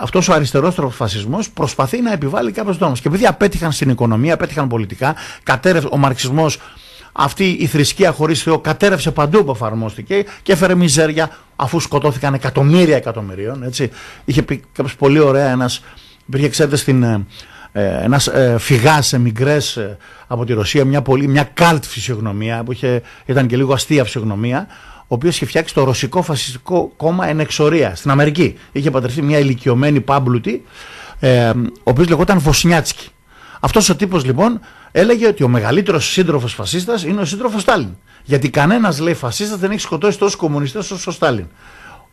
αυτός 0.00 0.28
ο 0.28 0.32
αριστερόστροφος 0.32 0.96
φασισμός 0.96 1.50
προσπαθεί 1.50 2.00
να 2.00 2.12
επιβάλλει 2.12 2.52
κάποιους 2.52 2.78
νόμου. 2.78 2.94
Και 2.94 3.02
επειδή 3.08 3.26
απέτυχαν 3.26 3.72
στην 3.72 3.90
οικονομία, 3.90 4.34
απέτυχαν 4.34 4.68
πολιτικά, 4.68 5.14
κατέρευσε 5.42 5.88
ο 5.92 5.96
μαρξισμός 5.96 6.58
αυτή 7.16 7.50
η 7.50 7.66
θρησκεία 7.66 8.12
χωρίς 8.12 8.42
Θεό 8.42 8.58
κατέρευσε 8.58 9.10
παντού 9.10 9.44
που 9.44 9.50
εφαρμόστηκε 9.50 10.24
και 10.42 10.52
έφερε 10.52 10.74
μιζέρια 10.74 11.36
αφού 11.56 11.80
σκοτώθηκαν 11.80 12.34
εκατομμύρια 12.34 12.96
εκατομμυρίων. 12.96 13.62
Έτσι. 13.62 13.90
Είχε 14.24 14.42
πει 14.42 14.62
κάποιος 14.72 14.96
πολύ 14.96 15.18
ωραία 15.18 15.50
ένας. 15.50 15.82
Υπήρχε, 16.26 16.48
ξέρετε, 16.48 16.76
στην, 16.76 17.02
ε, 17.02 17.26
ε 17.72 18.02
ένας 18.02 18.26
ε, 18.26 18.56
φυγάς 18.58 19.06
σε 19.06 19.18
μικρέ 19.18 19.56
ε, 19.56 19.96
από 20.26 20.44
τη 20.44 20.52
Ρωσία, 20.52 20.84
μια, 20.84 21.02
πολύ, 21.02 21.28
μια 21.28 21.50
καλτ 21.54 21.84
φυσιογνωμία 21.84 22.62
που 22.64 22.72
είχε, 22.72 23.02
ήταν 23.26 23.46
και 23.46 23.56
λίγο 23.56 23.72
αστεία 23.72 24.04
φυσιογνωμία, 24.04 24.66
ο 25.00 25.14
οποίος 25.14 25.36
είχε 25.36 25.46
φτιάξει 25.46 25.74
το 25.74 25.84
ρωσικό 25.84 26.22
φασιστικό 26.22 26.92
κόμμα 26.96 27.28
εν 27.28 27.40
εξορία 27.40 27.94
στην 27.94 28.10
Αμερική. 28.10 28.58
Είχε 28.72 28.90
πατρευτεί 28.90 29.22
μια 29.22 29.38
ηλικιωμένη 29.38 30.00
πάμπλουτη, 30.00 30.64
ε, 31.20 31.48
ο 31.48 31.90
οποίος 31.90 32.08
λεγόταν 32.08 32.38
Βοσνιάτσκι. 32.38 33.08
Αυτός 33.60 33.88
ο 33.88 33.96
τύπος 33.96 34.24
λοιπόν 34.24 34.60
έλεγε 34.92 35.26
ότι 35.26 35.42
ο 35.42 35.48
μεγαλύτερος 35.48 36.06
σύντροφος 36.10 36.54
φασίστας 36.54 37.04
είναι 37.04 37.20
ο 37.20 37.24
σύντροφος 37.24 37.62
Στάλιν. 37.62 37.96
Γιατί 38.24 38.50
κανένας 38.50 38.98
λέει 39.00 39.14
φασίστας 39.14 39.58
δεν 39.58 39.70
έχει 39.70 39.80
σκοτώσει 39.80 40.18
τόσους 40.18 40.36
κομμουνιστές 40.36 40.90
όσο 40.90 41.10
ο 41.10 41.12
Στάλιν. 41.12 41.46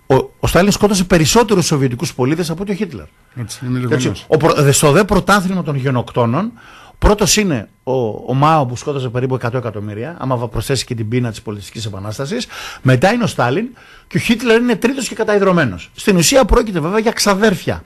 Ο, 0.08 0.16
ο 0.40 0.48
Στάλιν 0.48 0.72
σκότωσε 0.72 1.04
περισσότερους 1.04 1.66
Σοβιετικούς 1.66 2.14
πολίτες 2.14 2.50
από 2.50 2.62
ότι 2.62 2.72
ο 2.72 2.76
Χίτλερ. 2.76 3.06
Έτσι, 3.36 3.66
είναι 3.66 3.88
Έτσι, 3.90 4.12
ο, 4.28 4.72
στο 4.72 4.92
δε 4.92 5.04
πρωτάθλημα 5.04 5.64
των 5.64 5.76
γενοκτώνων, 5.76 6.52
πρώτος 6.98 7.38
είναι 7.38 7.70
ο, 7.84 7.94
ο 8.08 8.34
Μάο 8.34 8.66
που 8.66 8.76
σκότωσε 8.76 9.10
περίπου 9.10 9.38
100 9.42 9.54
εκατομμύρια, 9.54 10.18
άμα 10.20 10.48
προσθέσει 10.48 10.86
και 10.86 10.96
την 10.96 11.08
πείνα 11.08 11.30
της 11.30 11.42
πολιτιστικής 11.42 11.86
επανάστασης. 11.86 12.48
Μετά 12.82 13.14
είναι 13.14 13.24
ο 13.24 13.28
Στάλιν 13.28 13.66
και 14.08 14.18
ο 14.18 14.20
Χίτλερ 14.20 14.62
είναι 14.62 14.76
τρίτος 14.76 15.08
και 15.08 15.16
καταϊδρωμένο. 15.16 15.80
Στην 15.96 16.18
ουσία 16.18 16.46
πρόκειται 16.46 16.80
βέβαια 16.80 17.00
για 17.00 17.12
ξαδέρφια. 17.12 17.84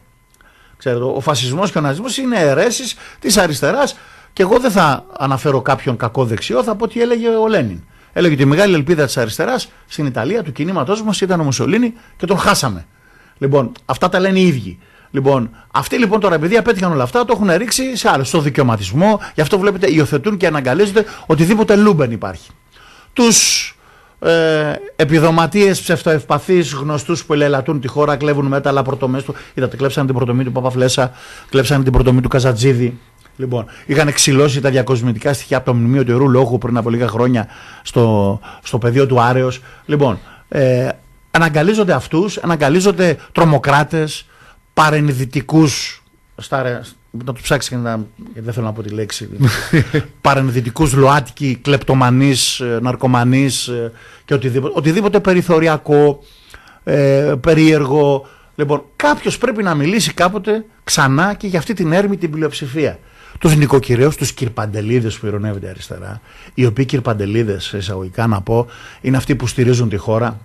Ξέρετε, 0.77 1.03
ο 1.03 1.19
φασισμός 1.19 1.71
και 1.71 1.77
ο 1.77 1.81
ναζισμός 1.81 2.17
είναι 2.17 2.39
αιρέσεις 2.39 2.95
της 3.19 3.37
αριστεράς 3.37 3.97
και 4.33 4.41
εγώ 4.41 4.59
δεν 4.59 4.71
θα 4.71 5.05
αναφέρω 5.17 5.61
κάποιον 5.61 5.97
κακό 5.97 6.25
δεξιό, 6.25 6.63
θα 6.63 6.75
πω 6.75 6.83
ότι 6.83 7.01
έλεγε 7.01 7.27
ο 7.27 7.47
Λένιν. 7.47 7.83
Έλεγε 8.13 8.33
ότι 8.33 8.43
η 8.43 8.45
μεγάλη 8.45 8.73
ελπίδα 8.73 9.05
της 9.05 9.17
αριστεράς 9.17 9.69
στην 9.87 10.05
Ιταλία 10.05 10.43
του 10.43 10.51
κινήματός 10.51 11.03
μας 11.03 11.21
ήταν 11.21 11.39
ο 11.39 11.43
Μουσολίνη 11.43 11.93
και 12.17 12.25
τον 12.25 12.37
χάσαμε. 12.37 12.85
Λοιπόν, 13.37 13.71
αυτά 13.85 14.09
τα 14.09 14.19
λένε 14.19 14.39
οι 14.39 14.47
ίδιοι. 14.47 14.79
Λοιπόν, 15.11 15.49
αυτοί 15.71 15.97
λοιπόν 15.97 16.19
τώρα 16.19 16.35
επειδή 16.35 16.57
απέτυχαν 16.57 16.91
όλα 16.91 17.03
αυτά, 17.03 17.25
το 17.25 17.33
έχουν 17.35 17.57
ρίξει 17.57 17.95
σε 17.97 18.09
άλλο, 18.09 18.23
στο 18.23 18.39
δικαιωματισμό. 18.39 19.19
Γι' 19.35 19.41
αυτό 19.41 19.59
βλέπετε 19.59 19.91
υιοθετούν 19.91 20.37
και 20.37 20.47
αναγκαλίζονται 20.47 21.05
οτιδήποτε 21.25 21.75
λούμπεν 21.75 22.11
υπάρχει. 22.11 22.49
Τους 23.13 23.76
ε, 24.19 24.73
επιδοματίες 24.95 25.81
ψευτοευπαθείς 25.81 26.73
γνωστούς 26.73 27.25
που 27.25 27.33
ελελατούν 27.33 27.79
τη 27.79 27.87
χώρα, 27.87 28.15
κλέβουν 28.15 28.45
μέταλλα 28.45 28.81
πρωτομές 28.81 29.23
του. 29.23 29.35
Είδατε, 29.53 29.77
κλέψαν 29.77 30.05
την 30.05 30.15
πρωτομή 30.15 30.43
του 30.43 30.51
Παπαφλέσα, 30.51 31.11
κλέψαν 31.49 31.83
την 31.83 31.91
πρωτομή 31.91 32.21
του 32.21 32.29
Καζατζίδη. 32.29 32.99
Λοιπόν, 33.37 33.65
είχαν 33.85 34.13
ξυλώσει 34.13 34.61
τα 34.61 34.69
διακοσμητικά 34.69 35.33
στοιχεία 35.33 35.57
από 35.57 35.65
το 35.65 35.73
μνημείο 35.73 36.03
του 36.03 36.11
Ιερού 36.11 36.29
Λόγου 36.29 36.57
πριν 36.57 36.77
από 36.77 36.89
λίγα 36.89 37.07
χρόνια 37.07 37.47
στο, 37.83 38.39
στο 38.63 38.77
πεδίο 38.77 39.05
του 39.05 39.21
Άρεος. 39.21 39.61
Λοιπόν, 39.85 40.19
ε, 40.49 40.89
αναγκαλίζονται 41.31 41.93
αυτούς, 41.93 42.37
αναγκαλίζονται 42.37 43.17
τρομοκράτες, 43.31 44.25
παρενδυτικούς 44.73 46.03
στα, 46.37 46.81
να 47.11 47.23
το 47.23 47.33
ψάξεις 47.33 47.69
και 47.69 47.75
να. 47.75 48.05
Γιατί 48.15 48.41
δεν 48.41 48.53
θέλω 48.53 48.65
να 48.65 48.73
πω 48.73 48.81
τη 48.81 48.89
λέξη. 48.89 49.29
παρενδυτικούς 50.21 50.93
ΛΟΑΤΚΙ, 50.93 51.59
κλεπτομανείς, 51.61 52.59
ε, 52.59 52.79
ναρκωμανείς 52.81 53.67
ε, 53.67 53.91
και 54.25 54.33
οτιδήποτε, 54.33 54.73
οτιδήποτε 54.77 55.19
περιθωριακό, 55.19 56.23
ε, 56.83 57.33
περίεργο. 57.41 58.27
Λοιπόν, 58.55 58.83
κάποιος 58.95 59.37
πρέπει 59.37 59.63
να 59.63 59.75
μιλήσει 59.75 60.13
κάποτε 60.13 60.65
ξανά 60.83 61.33
και 61.33 61.47
για 61.47 61.59
αυτή 61.59 61.73
την 61.73 61.91
έρμη 61.91 62.17
την 62.17 62.31
πλειοψηφία. 62.31 62.99
Τους 63.39 63.55
νοικοκυρέου, 63.55 64.09
τους 64.17 64.31
κυρπαντελίδες 64.31 65.17
που 65.17 65.25
ειρωνεύονται 65.25 65.69
αριστερά, 65.69 66.21
οι 66.53 66.65
οποίοι 66.65 66.85
κυρπαντελίδες, 66.85 67.73
εισαγωγικά 67.73 68.27
να 68.27 68.41
πω, 68.41 68.67
είναι 69.01 69.17
αυτοί 69.17 69.35
που 69.35 69.47
στηρίζουν 69.47 69.89
τη 69.89 69.97
χώρα, 69.97 70.39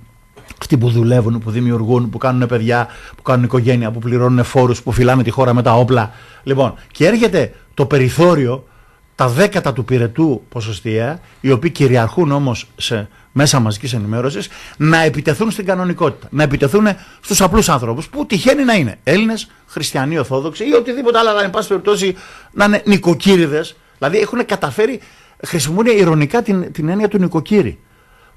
αυτοί 0.62 0.78
που 0.78 0.88
δουλεύουν, 0.90 1.38
που 1.38 1.50
δημιουργούν, 1.50 2.11
που 2.11 2.19
κάνουν 2.19 2.47
παιδιά, 2.47 2.88
που 3.16 3.23
κάνουν 3.23 3.45
οικογένεια, 3.45 3.90
που 3.90 3.99
πληρώνουν 3.99 4.45
φόρους, 4.45 4.83
που 4.83 4.92
φυλάνε 4.92 5.23
τη 5.23 5.31
χώρα 5.31 5.54
με 5.54 5.62
τα 5.62 5.75
όπλα. 5.75 6.12
Λοιπόν, 6.42 6.75
και 6.90 7.07
έρχεται 7.07 7.54
το 7.75 7.87
περιθώριο, 7.87 8.66
τα 9.14 9.28
δέκατα 9.28 9.73
του 9.73 9.85
πυρετού 9.85 10.42
ποσοστία, 10.49 11.21
οι 11.40 11.50
οποίοι 11.50 11.71
κυριαρχούν 11.71 12.33
όμως 12.33 12.69
σε 12.76 13.09
μέσα 13.33 13.61
μαζικής 13.61 13.92
ενημέρωσης, 13.92 14.49
να 14.76 15.02
επιτεθούν 15.02 15.50
στην 15.50 15.64
κανονικότητα. 15.64 16.28
Να 16.31 16.42
επιτεθούν 16.42 16.87
στους 17.21 17.40
απλούς 17.40 17.69
άνθρωπους 17.69 18.09
που 18.09 18.26
τυχαίνει 18.26 18.64
να 18.64 18.75
είναι 18.75 18.99
Έλληνες, 19.04 19.50
Χριστιανοί, 19.66 20.19
Ορθόδοξοι 20.19 20.64
ή 20.64 20.73
οτιδήποτε 20.73 21.19
άλλο, 21.19 21.31
αλλά 21.31 21.45
εν 21.45 21.50
πάση 21.50 21.69
περιπτώσει 21.69 22.16
να 22.52 22.64
είναι 22.64 22.83
νοικοκύριδες. 22.85 23.76
Δηλαδή 23.99 24.19
έχουν 24.19 24.47
καταφέρει, 24.47 25.00
χρησιμοποιούν 25.47 25.99
ηρωνικά 25.99 26.42
την, 26.42 26.73
την 26.73 26.88
έννοια 26.88 27.09
του 27.09 27.19
νοικοκύρη 27.19 27.78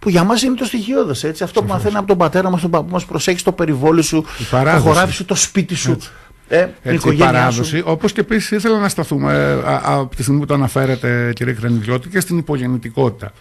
που 0.05 0.11
για 0.11 0.23
μας 0.23 0.41
είναι 0.41 0.55
το 0.55 0.65
στοιχειώδες. 0.65 1.23
Αυτό 1.41 1.61
που 1.61 1.67
μαθαίνει 1.67 1.95
από 1.95 2.07
τον 2.07 2.17
πατέρα 2.17 2.49
μας, 2.49 2.61
τον 2.61 2.69
παππού 2.69 2.91
μας, 2.91 3.05
προσέχει 3.05 3.43
το 3.43 3.51
περιβόλι 3.51 4.01
σου, 4.01 4.25
το 4.51 4.79
χωράφι 4.79 5.13
σου, 5.13 5.25
το 5.25 5.35
σπίτι 5.35 5.75
σου. 5.75 5.91
Έτσι. 5.91 6.09
Ε, 6.47 6.67
Έτσι, 6.83 7.09
η 7.09 7.13
παράδοση. 7.13 7.81
Όπως 7.85 8.11
και 8.11 8.19
επίσης 8.19 8.51
ήθελα 8.51 8.79
να 8.79 8.89
σταθούμε 8.89 9.33
ε, 9.33 9.79
από 9.83 10.15
τη 10.15 10.21
στιγμή 10.21 10.39
που 10.39 10.45
το 10.45 10.53
αναφέρετε, 10.53 11.33
κύριε 11.35 11.53
Κρανιδιώτη, 11.53 12.09
και 12.09 12.19
στην 12.19 12.37
υπογεννητικότητα. 12.37 13.31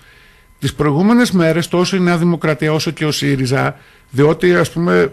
Τις 0.58 0.74
προηγούμενες 0.74 1.30
μέρες, 1.30 1.68
τόσο 1.68 1.96
η 1.96 2.00
Νέα 2.00 2.16
Δημοκρατία 2.16 2.72
όσο 2.72 2.90
και 2.90 3.04
ο 3.04 3.10
ΣΥΡΙΖΑ 3.12 3.76
διότι 4.14 4.54
ας 4.54 4.70
πούμε 4.70 5.10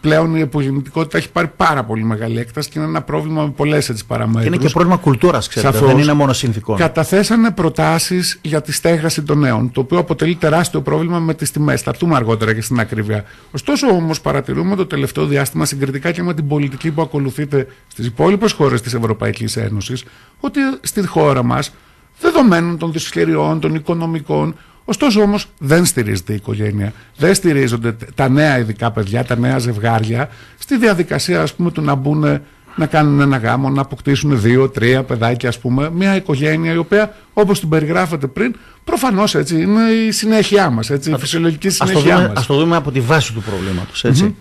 πλέον 0.00 0.34
η 0.34 0.40
υπογεννητικότητα 0.40 1.18
έχει 1.18 1.30
πάρει 1.30 1.50
πάρα 1.56 1.84
πολύ 1.84 2.04
μεγάλη 2.04 2.38
έκταση 2.38 2.68
και 2.70 2.78
είναι 2.78 2.88
ένα 2.88 3.02
πρόβλημα 3.02 3.42
με 3.42 3.50
πολλές 3.50 3.88
έτσι 3.88 4.06
παραμέτρους. 4.06 4.46
Είναι 4.46 4.56
και 4.56 4.68
πρόβλημα 4.68 4.96
κουλτούρας, 4.96 5.48
ξέρετε. 5.48 5.78
δεν 5.78 5.98
είναι 5.98 6.12
μόνο 6.12 6.32
συνθηκών. 6.32 6.76
Καταθέσανε 6.76 7.50
προτάσεις 7.50 8.38
για 8.42 8.62
τη 8.62 8.72
στέγαση 8.72 9.22
των 9.22 9.38
νέων, 9.38 9.72
το 9.72 9.80
οποίο 9.80 9.98
αποτελεί 9.98 10.34
τεράστιο 10.34 10.80
πρόβλημα 10.82 11.18
με 11.18 11.34
τις 11.34 11.50
τιμές. 11.50 11.82
Θα 11.82 11.90
έρθουμε 11.90 12.14
αργότερα 12.16 12.54
και 12.54 12.60
στην 12.60 12.80
ακρίβεια. 12.80 13.24
Ωστόσο 13.50 13.86
όμως 13.86 14.20
παρατηρούμε 14.20 14.76
το 14.76 14.86
τελευταίο 14.86 15.26
διάστημα 15.26 15.64
συγκριτικά 15.64 16.10
και 16.10 16.22
με 16.22 16.34
την 16.34 16.48
πολιτική 16.48 16.90
που 16.90 17.02
ακολουθείται 17.02 17.66
στις 17.86 18.06
υπόλοιπες 18.06 18.52
χώρες 18.52 18.80
της 18.80 18.94
Ευρωπαϊκής 18.94 19.56
Ένωσης, 19.56 20.04
ότι 20.40 20.60
στη 20.80 21.06
χώρα 21.06 21.42
μας 21.42 21.72
δεδομένων 22.20 22.78
των 22.78 22.92
δυσχεριών, 22.92 23.60
των 23.60 23.74
οικονομικών, 23.74 24.54
Ωστόσο 24.84 25.20
όμως 25.20 25.46
δεν 25.58 25.84
στηρίζεται 25.84 26.32
η 26.32 26.34
οικογένεια. 26.34 26.92
Δεν 27.16 27.34
στηρίζονται 27.34 27.96
τα 28.14 28.28
νέα 28.28 28.58
ειδικά 28.58 28.90
παιδιά, 28.90 29.24
τα 29.24 29.36
νέα 29.36 29.58
ζευγάρια 29.58 30.28
στη 30.58 30.78
διαδικασία 30.78 31.42
ας 31.42 31.54
πούμε, 31.54 31.70
του 31.70 31.82
να 31.82 31.94
μπουν 31.94 32.40
να 32.76 32.86
κάνουν 32.86 33.20
ένα 33.20 33.36
γάμο, 33.36 33.70
να 33.70 33.80
αποκτήσουν 33.80 34.40
δύο, 34.40 34.68
τρία 34.68 35.02
παιδάκια, 35.02 35.48
ας 35.48 35.58
πούμε, 35.58 35.90
μια 35.90 36.16
οικογένεια 36.16 36.72
η 36.72 36.76
οποία, 36.76 37.16
όπως 37.32 37.60
την 37.60 37.68
περιγράφατε 37.68 38.26
πριν, 38.26 38.56
προφανώς 38.84 39.34
έτσι 39.34 39.62
είναι 39.62 39.90
η 39.90 40.10
συνέχειά 40.10 40.70
μας, 40.70 40.90
έτσι, 40.90 41.10
η 41.10 41.16
φυσιολογική 41.18 41.70
συνέχειά 41.70 42.18
μας. 42.18 42.30
Ας 42.34 42.46
το 42.46 42.54
δούμε 42.54 42.76
από 42.76 42.90
τη 42.90 43.00
βάση 43.00 43.32
του 43.32 43.42
προβλήματος, 43.42 44.04
έτσι. 44.04 44.34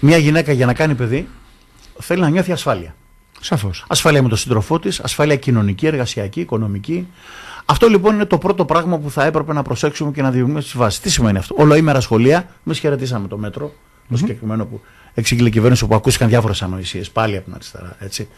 μια 0.00 0.16
γυναίκα 0.16 0.52
για 0.52 0.66
να 0.66 0.74
κάνει 0.74 0.94
παιδί 0.94 1.28
θέλει 1.98 2.20
να 2.20 2.28
νιώθει 2.28 2.52
ασφάλεια. 2.52 2.94
Σαφώς. 3.40 3.84
Ασφάλεια 3.88 4.22
με 4.22 4.28
τον 4.28 4.38
σύντροφό 4.38 4.78
της, 4.78 5.00
ασφάλεια 5.00 5.36
κοινωνική, 5.36 5.86
εργασιακή, 5.86 6.40
οικονομική. 6.40 7.06
Αυτό 7.70 7.88
λοιπόν 7.88 8.14
είναι 8.14 8.24
το 8.24 8.38
πρώτο 8.38 8.64
πράγμα 8.64 8.98
που 8.98 9.10
θα 9.10 9.24
έπρεπε 9.24 9.52
να 9.52 9.62
προσέξουμε 9.62 10.10
και 10.10 10.22
να 10.22 10.30
δημιουργήσουμε 10.30 10.60
στις 10.60 10.76
βάσεις. 10.76 11.00
Τι 11.00 11.10
σημαίνει 11.10 11.38
αυτό; 11.38 11.54
Ολοήμερα 11.58 12.00
σχολεία. 12.00 12.48
Εμείς 12.66 12.78
χαιρετήσαμε 12.78 13.28
το 13.28 13.38
μέτρο, 13.38 13.72
το 14.10 14.16
συγκεκριμένο 14.16 14.64
που 14.66 14.80
εξήγηλε 15.14 15.48
η 15.48 15.50
κυβέρνηση, 15.50 15.86
που 15.86 15.94
ακούστηκαν 15.94 16.28
διάφορες 16.28 16.62
ανοησίες 16.62 17.10
πάλι 17.10 17.36
από 17.36 17.44
την 17.44 17.54
αριστερά. 17.54 17.96
Έτσι. 17.98 18.28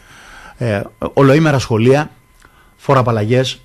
Ε, 0.57 0.81
ολοήμερα 1.13 1.59
σχολεία, 1.59 2.11
φοραπαλλαγές 2.77 3.61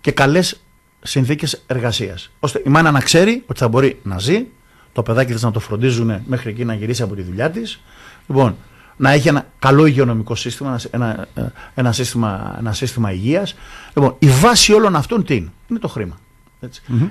και 0.00 0.10
καλές 0.10 0.60
συνθήκες 1.02 1.62
εργασίας. 1.66 2.30
ώστε 2.40 2.62
η 2.66 2.68
μάνα 2.68 2.90
να 2.90 3.00
ξέρει 3.00 3.42
ότι 3.46 3.58
θα 3.58 3.68
μπορεί 3.68 4.00
να 4.02 4.18
ζει, 4.18 4.46
το 4.92 5.02
παιδάκι 5.02 5.32
της 5.32 5.42
να 5.42 5.50
το 5.50 5.60
φροντίζουν 5.60 6.22
μέχρι 6.26 6.50
εκεί 6.50 6.64
να 6.64 6.74
γυρίσει 6.74 7.02
από 7.02 7.14
τη 7.14 7.22
δουλειά 7.22 7.50
της. 7.50 7.80
Λοιπόν, 8.28 8.56
να 9.02 9.10
έχει 9.10 9.28
ένα 9.28 9.46
καλό 9.58 9.86
υγειονομικό 9.86 10.34
σύστημα, 10.34 10.80
ένα, 10.90 11.26
ένα, 11.74 11.92
σύστημα, 11.92 12.56
ένα 12.58 12.72
σύστημα 12.72 13.12
υγείας. 13.12 13.54
Λοιπόν, 13.94 14.14
η 14.18 14.28
βάση 14.28 14.72
όλων 14.72 14.96
αυτών 14.96 15.24
τι 15.24 15.34
είναι, 15.34 15.52
είναι 15.68 15.78
το 15.78 15.88
χρήμα. 15.88 16.18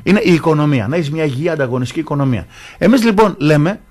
Είναι 0.03 0.19
η 0.23 0.33
οικονομία, 0.33 0.87
να 0.87 0.95
έχεις 0.95 1.11
μια 1.11 1.23
υγιή 1.23 1.49
ανταγωνιστική 1.49 1.99
οικονομία. 1.99 2.45
Εμείς 2.77 3.03
λοιπόν 3.03 3.35
λέμε 3.37 3.81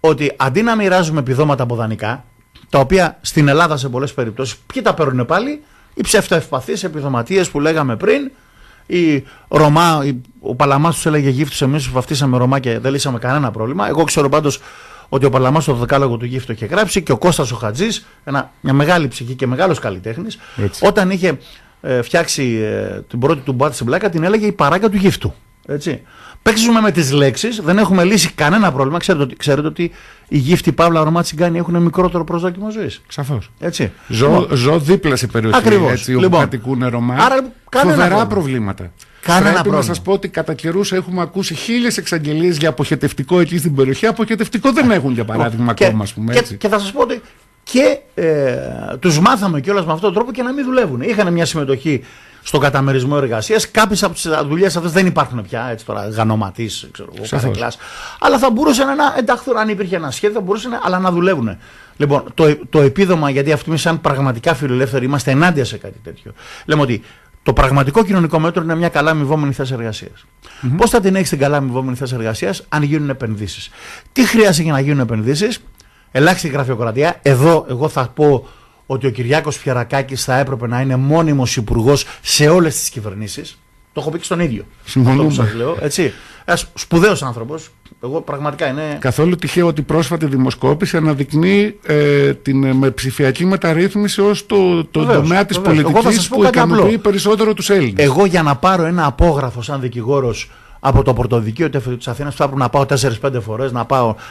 ότι 0.00 0.32
αντί 0.36 0.62
να 0.62 0.76
μοιράζουμε 0.76 1.20
επιδόματα 1.20 1.62
από 1.62 1.74
δανεικά, 1.74 2.24
τα 2.68 2.78
οποία 2.78 3.18
στην 3.20 3.48
Ελλάδα 3.48 3.76
σε 3.76 3.88
πολλές 3.88 4.14
περιπτώσεις, 4.14 4.56
ποιοι 4.72 4.82
τα 4.82 4.94
παίρνουν 4.94 5.26
πάλι, 5.26 5.62
οι 5.94 6.02
ψευτοευπαθείς 6.02 6.84
επιδοματίες 6.84 7.50
που 7.50 7.60
λέγαμε 7.60 7.96
πριν, 7.96 8.30
η 8.86 9.24
Ρωμά, 9.48 10.04
ο 10.40 10.54
Παλαμάς 10.54 10.94
τους 10.94 11.06
έλεγε 11.06 11.28
γύφτους, 11.28 11.62
εμείς 11.62 11.88
βαφτίσαμε 11.88 12.36
Ρωμά 12.36 12.58
και 12.58 12.78
δεν 12.78 12.92
λύσαμε 12.92 13.18
κανένα 13.18 13.50
πρόβλημα. 13.50 13.88
Εγώ 13.88 14.04
ξέρω 14.04 14.28
πάντως 14.28 14.60
ότι 15.14 15.26
ο 15.26 15.30
Παλαμάς 15.30 15.62
στο 15.62 15.74
δεκάλογο 15.74 16.16
του 16.16 16.24
γύφτο 16.24 16.52
είχε 16.52 16.66
γράψει 16.66 17.02
και 17.02 17.12
ο 17.12 17.18
Κώστας 17.18 17.52
ο 17.52 17.56
Χατζής, 17.56 18.06
μια 18.60 18.72
μεγάλη 18.72 19.08
ψυχή 19.08 19.34
και 19.34 19.46
μεγάλος 19.46 19.78
καλλιτέχνης, 19.78 20.38
όταν 20.80 21.10
είχε 21.10 21.38
ε, 21.80 22.02
φτιάξει 22.02 22.60
ε, 22.62 23.00
την 23.08 23.18
πρώτη 23.18 23.40
του 23.40 23.52
μπάτη 23.52 23.74
στην 23.74 23.86
πλάκα, 23.86 24.10
την 24.10 24.24
έλεγε 24.24 24.46
η 24.46 24.52
παράγκα 24.52 24.88
του 24.88 24.96
γύφτου. 24.96 25.34
Έτσι. 25.66 26.02
Παίξουμε 26.42 26.80
με 26.80 26.90
τις 26.90 27.12
λέξεις, 27.12 27.60
δεν 27.64 27.78
έχουμε 27.78 28.04
λύσει 28.04 28.32
κανένα 28.32 28.72
πρόβλημα. 28.72 28.98
Ξέρετε 28.98 29.24
ότι, 29.24 29.36
ξέρετε 29.36 29.66
ότι 29.66 29.90
οι 30.28 30.38
γύφτοι 30.38 30.72
Παύλα 30.72 31.04
Ρωμά 31.04 31.22
Τσιγκάνη 31.22 31.58
έχουν 31.58 31.82
μικρότερο 31.82 32.24
προσδόκιμο 32.24 32.70
ζωής. 32.70 33.00
Σαφώς. 33.08 33.50
Έτσι. 33.58 33.92
Ζω, 34.08 34.28
λοιπόν. 34.28 34.56
ζω 34.56 34.78
δίπλα 34.78 35.16
σε 35.16 35.26
περιοχή 35.26 35.56
Ακριβώς. 35.58 35.90
έτσι, 35.90 36.12
όπου 36.14 36.22
λοιπόν. 36.22 36.40
κατοικούν 36.40 36.88
Ρωμά. 36.88 37.14
Άρα, 37.14 37.52
Φοβερά 37.82 38.26
προβλήματα. 38.26 38.92
Κανένα 39.22 39.44
Πρέπει 39.44 39.62
πρόβλημα. 39.62 39.86
να 39.86 39.94
σας 39.94 40.02
πω 40.02 40.12
ότι 40.12 40.28
κατά 40.28 40.54
καιρούς 40.54 40.92
έχουμε 40.92 41.20
ακούσει 41.22 41.54
χίλιες 41.54 41.96
εξαγγελίες 41.96 42.56
για 42.56 42.68
αποχετευτικό 42.68 43.40
εκεί 43.40 43.58
στην 43.58 43.74
περιοχή. 43.74 44.06
Αποχετευτικό 44.06 44.72
δεν 44.72 44.90
έχουν 44.90 45.12
για 45.12 45.24
παράδειγμα 45.24 45.74
και, 45.74 45.84
ακόμα, 45.84 46.02
ας 46.02 46.12
πούμε. 46.12 46.34
Έτσι. 46.36 46.50
Και, 46.50 46.56
και 46.56 46.68
θα 46.68 46.78
σας 46.78 46.92
πω 46.92 47.00
ότι 47.00 47.22
και 47.62 47.98
ε, 48.14 48.56
τους 49.00 49.20
μάθαμε 49.20 49.60
κιόλας 49.60 49.84
με 49.86 49.92
αυτόν 49.92 50.12
τον 50.12 50.14
τρόπο 50.14 50.32
και 50.32 50.42
να 50.42 50.52
μην 50.52 50.64
δουλεύουν. 50.64 51.00
Είχαν 51.00 51.32
μια 51.32 51.46
συμμετοχή 51.46 52.04
στον 52.42 52.60
καταμερισμό 52.60 53.14
εργασίας. 53.22 53.70
Κάποιες 53.70 54.02
από 54.02 54.14
τις 54.14 54.28
δουλειές 54.46 54.76
αυτές 54.76 54.92
δεν 54.92 55.06
υπάρχουν 55.06 55.42
πια, 55.42 55.68
έτσι 55.70 55.84
τώρα, 55.84 56.08
γανοματή, 56.08 56.70
ξέρω 56.92 57.12
εγώ, 57.16 57.68
Αλλά 58.18 58.38
θα 58.38 58.50
μπορούσαν 58.50 58.96
να 58.96 59.14
ενταχθούν, 59.18 59.56
αν 59.56 59.68
υπήρχε 59.68 59.96
ένα 59.96 60.10
σχέδιο, 60.10 60.36
θα 60.38 60.44
μπορούσαν 60.44 60.80
αλλά 60.82 60.98
να 60.98 61.10
δουλεύουν. 61.10 61.56
Λοιπόν, 61.96 62.24
το, 62.34 62.56
το 62.70 62.80
επίδομα, 62.80 63.30
γιατί 63.30 63.52
αυτοί 63.52 63.76
σαν 63.76 64.00
πραγματικά 64.00 64.54
φιλελεύθεροι 64.54 65.04
είμαστε 65.04 65.30
ενάντια 65.30 65.64
σε 65.64 65.76
κάτι 65.76 65.98
τέτοιο. 66.04 66.32
Λέμε 66.64 66.82
ότι 66.82 67.02
το 67.42 67.52
πραγματικό 67.52 68.04
κοινωνικό 68.04 68.38
μέτρο 68.38 68.62
είναι 68.62 68.74
μια 68.74 68.88
καλά 68.88 69.10
αμοιβόμενη 69.10 69.52
θέση 69.52 69.72
εργασίας. 69.72 70.24
Mm-hmm. 70.44 70.74
Πώς 70.76 70.90
θα 70.90 71.00
την 71.00 71.14
έχεις 71.14 71.28
την 71.28 71.38
καλά 71.38 71.56
αμοιβόμενη 71.56 71.96
θέση 71.96 72.14
εργασίας, 72.14 72.64
αν 72.68 72.82
γίνουν 72.82 73.08
επενδύσεις; 73.10 73.70
Τι 74.12 74.26
χρειάζεται 74.26 74.62
για 74.62 74.72
να 74.72 74.80
γίνουν 74.80 75.00
επενδύσεις, 75.00 75.62
ελάχιστη 76.10 76.48
γραφειοκρατία. 76.48 77.18
Εδώ, 77.22 77.66
εγώ 77.68 77.88
θα 77.88 78.08
πω 78.08 78.48
ότι 78.86 79.06
ο 79.06 79.10
Κυριάκος 79.10 79.56
Φιαρακάκης 79.56 80.24
θα 80.24 80.38
έπρεπε 80.38 80.66
να 80.66 80.80
είναι 80.80 80.96
μόνιμος 80.96 81.56
υπουργός 81.56 82.06
σε 82.20 82.48
όλες 82.48 82.78
τις 82.78 82.88
κυβερνήσεις. 82.88 83.58
Το 83.92 84.00
έχω 84.00 84.10
πει 84.10 84.18
και 84.18 84.24
στον 84.24 84.40
ίδιο. 84.40 84.64
Συμφωνούμε. 84.84 85.28
Αυτό 85.28 85.42
που 85.42 85.56
λέω. 85.56 85.76
Έτσι. 85.80 86.12
Ένας 86.44 86.66
σπουδαίος 86.74 87.22
άνθρωπος. 87.22 87.70
Εγώ 88.04 88.20
πραγματικά 88.20 88.68
είναι. 88.68 88.96
Καθόλου 89.00 89.36
τυχαίο 89.36 89.66
ότι 89.66 89.82
πρόσφατη 89.82 90.26
δημοσκόπηση 90.26 90.96
αναδεικνύει 90.96 91.78
ε, 91.86 92.34
την 92.34 92.64
ε, 92.64 92.72
με 92.72 92.90
ψηφιακή 92.90 93.44
μεταρρύθμιση 93.44 94.20
ως 94.20 94.46
το, 94.46 94.84
το 94.84 95.04
τομέα 95.04 95.46
της 95.46 95.60
πολιτικής 95.60 96.28
που 96.28 96.44
ικανοποιεί 96.44 96.98
περισσότερο 96.98 97.54
τους 97.54 97.70
Έλληνες. 97.70 98.04
Εγώ 98.04 98.24
για 98.24 98.42
να 98.42 98.56
πάρω 98.56 98.84
ένα 98.84 99.06
απόγραφο 99.06 99.62
σαν 99.62 99.80
δικηγόρος 99.80 100.50
από 100.84 101.02
το 101.02 101.12
πρωτοδικείο 101.12 101.70
της 101.70 102.08
Αθήνας 102.08 102.34
θα 102.34 102.44
έπρεπε 102.44 102.62
να 102.62 102.68
πάω 102.68 102.86
4-5 102.88 103.40
φορές, 103.40 103.72
να, 103.72 103.86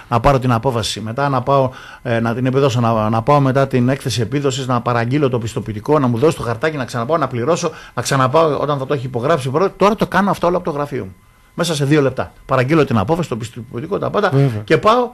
να 0.09 0.19
πάρω 0.19 0.39
την 0.39 0.51
απόφαση 0.51 1.01
μετά, 1.01 1.29
να, 1.29 1.41
πάω, 1.41 1.69
ε, 2.01 2.19
να 2.19 2.33
την 2.33 2.45
επιδώσω, 2.45 2.79
να, 2.79 3.09
να 3.09 3.21
πάω 3.21 3.39
μετά 3.39 3.67
την 3.67 3.89
έκθεση 3.89 4.21
επίδοσης, 4.21 4.67
να 4.67 4.81
παραγγείλω 4.81 5.29
το 5.29 5.39
πιστοποιητικό, 5.39 5.99
να 5.99 6.07
μου 6.07 6.17
δώσει 6.17 6.37
το 6.37 6.43
χαρτάκι, 6.43 6.77
να 6.77 6.85
ξαναπάω, 6.85 7.17
να 7.17 7.27
πληρώσω, 7.27 7.71
να 7.93 8.01
ξαναπάω 8.01 8.59
όταν 8.59 8.77
θα 8.77 8.85
το 8.85 8.93
έχει 8.93 9.05
υπογράψει. 9.05 9.51
Τώρα 9.77 9.95
το 9.95 10.07
κάνω 10.07 10.29
αυτό 10.29 10.47
όλο 10.47 10.57
από 10.57 10.65
το 10.65 10.71
γραφείο 10.71 11.03
μου. 11.03 11.15
Μέσα 11.53 11.75
σε 11.75 11.85
δύο 11.85 12.01
λεπτά. 12.01 12.33
Παραγγείλω 12.45 12.85
την 12.85 12.97
απόφαση, 12.97 13.29
το 13.29 13.37
πιστοποιητικό, 13.37 13.97
τα 13.97 14.09
πάντα 14.09 14.31
και 14.63 14.77
πάω 14.77 15.09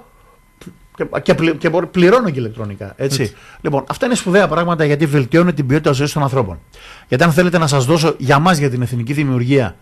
και, 1.21 1.33
και, 1.57 1.69
πληρώνω 1.91 2.29
και 2.29 2.39
ηλεκτρονικά. 2.39 2.93
Έτσι. 2.95 3.21
έτσι. 3.21 3.35
Λοιπόν, 3.61 3.83
αυτά 3.87 4.05
είναι 4.05 4.15
σπουδαία 4.15 4.47
πράγματα 4.47 4.85
γιατί 4.85 5.05
βελτιώνουν 5.05 5.53
την 5.53 5.65
ποιότητα 5.65 5.91
ζωής 5.91 6.11
των 6.11 6.21
ανθρώπων. 6.23 6.59
Γιατί 7.07 7.23
αν 7.23 7.31
θέλετε 7.31 7.57
να 7.57 7.67
σας 7.67 7.85
δώσω 7.85 8.15
για 8.17 8.39
μας 8.39 8.57
για 8.57 8.69
την 8.69 8.81
εθνική 8.81 9.13
δημιουργία 9.13 9.75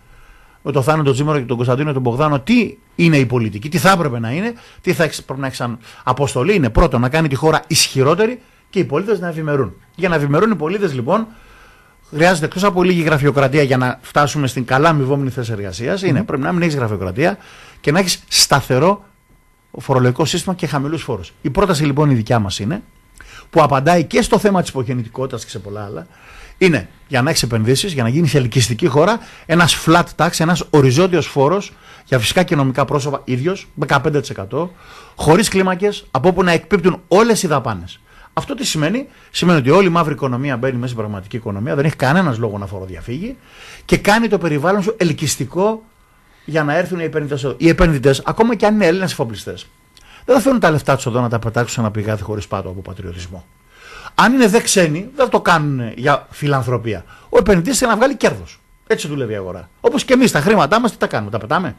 με 0.62 0.71
τον 0.71 0.83
Θάνο 0.83 1.03
τον 1.03 1.13
Τζίμερο 1.13 1.39
και 1.39 1.45
τον 1.45 1.55
Κωνσταντίνο 1.55 1.93
τον 1.93 2.01
Μπογδάνο 2.01 2.39
τι 2.39 2.77
είναι 2.95 3.17
η 3.17 3.25
πολιτική, 3.25 3.69
τι 3.69 3.77
θα 3.77 3.91
έπρεπε 3.91 4.19
να 4.19 4.31
είναι, 4.31 4.53
τι 4.81 4.93
θα 4.93 5.03
έχεις, 5.03 5.24
πρέπει 5.24 5.39
να 5.39 5.45
έχεις 5.45 5.57
σαν 5.57 5.77
αποστολή. 6.03 6.55
Είναι 6.55 6.69
πρώτον 6.69 7.01
να 7.01 7.09
κάνει 7.09 7.27
τη 7.27 7.35
χώρα 7.35 7.62
ισχυρότερη 7.67 8.41
και 8.69 8.79
οι 8.79 8.83
πολίτες 8.83 9.19
να 9.19 9.27
ευημερούν. 9.27 9.74
Για 9.95 10.09
να 10.09 10.15
ευημερούν 10.15 10.51
οι 10.51 10.55
πολίτες 10.55 10.93
λοιπόν 10.93 11.27
χρειάζεται 12.13 12.45
εκτός 12.45 12.63
από 12.63 12.83
λίγη 12.83 13.01
γραφειοκρατία 13.01 13.63
για 13.63 13.77
να 13.77 14.00
φτάσουμε 14.01 14.47
στην 14.47 14.65
καλά 14.65 14.89
αμοιβόμενη 14.89 15.29
θέση 15.29 15.51
εργασίας. 15.51 16.01
Είναι 16.01 16.24
πρέπει 16.24 16.41
να 16.41 16.51
μην 16.51 16.62
έχει 16.62 16.75
γραφειοκρατία 16.75 17.38
και 17.81 17.91
να 17.91 18.00
έχεις 18.00 18.24
σταθερό 18.27 19.05
φορολογικό 19.79 20.25
σύστημα 20.25 20.55
και 20.55 20.67
χαμηλούς 20.67 21.03
φόρους. 21.03 21.33
Η 21.41 21.50
πρόταση 21.50 21.85
λοιπόν 21.85 22.09
η 22.09 22.13
δικιά 22.13 22.39
μας 22.39 22.59
είναι, 22.59 22.83
που 23.50 23.62
απαντάει 23.62 24.03
και 24.03 24.21
στο 24.21 24.39
θέμα 24.39 24.62
της 24.62 24.69
υπογεννητικότητας 24.69 25.43
και 25.43 25.50
σε 25.50 25.59
πολλά 25.59 25.85
άλλα, 25.85 26.07
είναι 26.57 26.89
για 27.07 27.21
να 27.21 27.29
έχεις 27.29 27.43
επενδύσεις, 27.43 27.93
για 27.93 28.03
να 28.03 28.09
γίνεις 28.09 28.35
ελκυστική 28.35 28.88
χώρα, 28.88 29.19
ένας 29.45 29.85
flat 29.85 30.03
tax, 30.15 30.29
ένας 30.38 30.63
οριζόντιος 30.69 31.25
φόρος 31.25 31.74
για 32.05 32.19
φυσικά 32.19 32.43
και 32.43 32.55
νομικά 32.55 32.85
πρόσωπα 32.85 33.21
ίδιος, 33.24 33.67
15%, 33.88 34.69
χωρίς 35.15 35.50
κλίμακες, 35.50 36.05
από 36.12 36.27
όπου 36.29 36.43
να 36.43 36.51
εκπίπτουν 36.51 37.01
όλες 37.07 37.43
οι 37.43 37.47
δαπάνες. 37.47 38.00
Αυτό 38.38 38.56
τι 38.56 38.65
σημαίνει, 38.65 39.08
σημαίνει 39.32 39.60
ότι 39.60 39.70
όλη 39.70 39.88
η 39.88 39.89
μαύρη 39.89 40.13
οικονομία 40.13 40.58
μπαίνει 40.58 40.74
μέσα 40.74 40.86
στην 40.86 40.98
πραγματική 40.98 41.36
οικονομία, 41.36 41.75
δεν 41.75 41.86
έχει 41.86 41.96
κανένας 41.96 42.38
λόγο 42.38 42.58
να 42.58 42.65
φοροδιαφύγει 42.65 43.38
και 43.86 43.98
κάνει 43.98 44.27
το 44.27 44.38
περιβάλλον 44.38 44.82
σου 44.82 44.94
ελκυστικό 44.98 45.84
για 46.46 46.63
να 46.63 46.77
έρθουν 46.77 47.00
οι 47.00 47.04
επενδυτές 47.04 47.44
εδώ. 47.44 47.56
Οι 47.58 47.68
επενδυτές, 47.68 48.22
ακόμα 48.25 48.56
και 48.56 48.65
αν 48.65 48.74
είναι 48.74 48.86
Έλληνες 48.86 49.12
εφοπλιστές, 49.12 49.68
δεν 50.25 50.36
θα 50.36 50.42
φέρουν 50.42 50.60
τα 50.60 50.72
λεφτά 50.72 50.96
τους 50.96 51.06
εδώ 51.06 51.22
να 51.22 51.30
τα 51.30 51.39
πετάξουν 51.39 51.74
σε 51.74 51.80
ένα 51.80 51.92
πηγάδι 51.92 52.22
χωρίς 52.24 52.48
πάτο 52.48 52.70
από 52.70 52.82
πατριωτισμό. 52.82 53.46
Αν 54.15 54.34
είναι 54.34 54.48
δε 54.48 54.60
ξένοι, 54.60 55.10
δεν 55.15 55.30
το 55.30 55.42
κάνουν 55.42 55.92
για 55.96 56.27
φιλανθρωπία. 56.30 57.06
Ο 57.30 57.38
επενδυτής 57.38 57.77
θέλει 57.77 57.92
να 57.92 57.98
βγάλει 57.98 58.15
κέρδος. 58.15 58.60
Έτσι 58.88 59.08
δουλεύει 59.08 59.34
η 59.34 59.36
αγορά. 59.36 59.70
Όπως 59.82 60.04
και 60.04 60.13
εμείς 60.13 60.32
τα 60.32 60.42
χρήματά 60.42 60.80
μας 60.80 60.92
τι 60.92 60.98
τα 60.98 61.08
κάνουμε, 61.08 61.32
τα 61.32 61.38
πετάμε; 61.38 61.75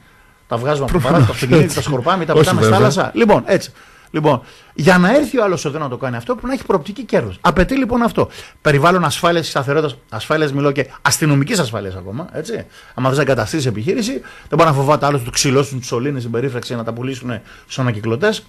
Τα 0.48 0.56
βγάζουμε 0.56 0.84
από 0.84 0.92
το 0.92 1.00
παράθυρο, 1.00 1.26
τα 1.26 1.32
αυτοκίνητα, 1.32 1.74
τα 1.74 1.82
σκορπάμε, 1.82 2.24
τα 2.24 2.32
πετάμε 2.32 2.62
στη 2.62 2.70
θάλασσα. 2.70 3.10
Λοιπόν, 3.14 3.42
έτσι. 3.46 3.72
Λοιπόν, 4.10 4.42
για 4.74 4.98
να 4.98 5.16
έρθει 5.16 5.38
ο 5.38 5.44
άλλος 5.44 5.64
εδώ 5.64 5.78
να 5.78 5.88
το 5.88 5.96
κάνει 5.96 6.16
αυτό, 6.16 6.32
πρέπει 6.32 6.46
να 6.46 6.52
έχει 6.52 6.64
προοπτική 6.64 7.04
κέρδος. 7.04 7.38
Απαιτεί 7.40 7.76
λοιπόν 7.76 8.02
αυτό. 8.02 8.28
Περιβάλλον 8.60 9.04
ασφάλειας 9.04 9.44
και 9.44 9.50
σταθερότητας. 9.50 9.96
Ασφάλειας 10.08 10.52
μιλώ 10.52 10.72
και 10.72 10.86
αστυνομικής 11.02 11.58
ασφάλειας 11.58 11.94
ακόμα. 11.96 12.28
Έτσι. 12.32 12.66
Αν 12.94 13.04
θες 13.04 13.16
να 13.16 13.22
εγκαταστήσεις 13.22 13.66
επιχείρηση, 13.66 14.12
δεν 14.48 14.58
μπορεί 14.58 14.68
να 14.68 14.72
φοβάται 14.72 15.06
άλλο 15.06 15.18
τους 15.18 15.30
ξυλώσουν 15.30 15.78
τους 15.78 15.86
σωλήνες 15.86 16.20
στην 16.20 16.32
περίφραξη 16.32 16.74
να 16.74 16.84
τα 16.84 16.92
πουλήσουν 16.92 17.40
στου 17.66 17.80
ανακυκλωτές. 17.80 18.46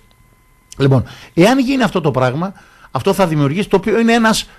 Λοιπόν, 0.78 1.04
εάν 1.34 1.60
γίνει 1.60 1.84
αυτό 1.84 2.02
το 2.02 2.12
πράγμα, 2.12 2.54
αυτό 2.92 3.14
θα 3.14 3.28
δημιουργήσει 3.28 3.70
το 3.70 3.76
οποίο 3.76 4.00
είναι 4.00 4.14
ένας. 4.14 4.50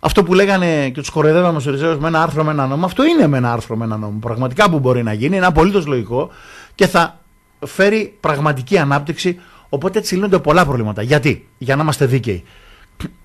Αυτό 0.00 0.22
που 0.22 0.34
λέγανε 0.34 0.88
και 0.88 1.00
τους 1.00 1.10
κοροϊδεύαμε 1.10 1.60
στους 1.60 1.72
Ριζέους 1.72 1.98
με 1.98 2.08
ένα 2.08 2.22
άρθρο 2.22 2.44
με 2.44 2.50
ένα 2.50 2.66
νόμο, 2.66 2.84
αυτό 2.84 3.04
είναι 3.04 3.26
με 3.26 3.36
ένα 3.36 3.52
άρθρο 3.52 3.76
με 3.76 3.84
ένα 3.84 3.96
νόμο. 3.96 4.18
Πραγματικά 4.20 4.70
που 4.70 4.78
μπορεί 4.78 5.02
να 5.02 5.12
γίνει, 5.12 5.36
είναι 5.36 5.46
απολύτως 5.46 5.86
λογικό 5.86 6.30
και 6.74 6.86
θα 6.86 7.20
φέρει 7.66 8.16
πραγματική 8.20 8.78
ανάπτυξη 8.78 9.40
Οπότε 9.76 9.98
έτσι 9.98 10.14
λύνονται 10.14 10.38
πολλά 10.38 10.64
προβλήματα. 10.64 11.02
Γιατί, 11.02 11.48
για 11.58 11.76
να 11.76 11.82
είμαστε 11.82 12.06
δίκαιοι, 12.06 12.44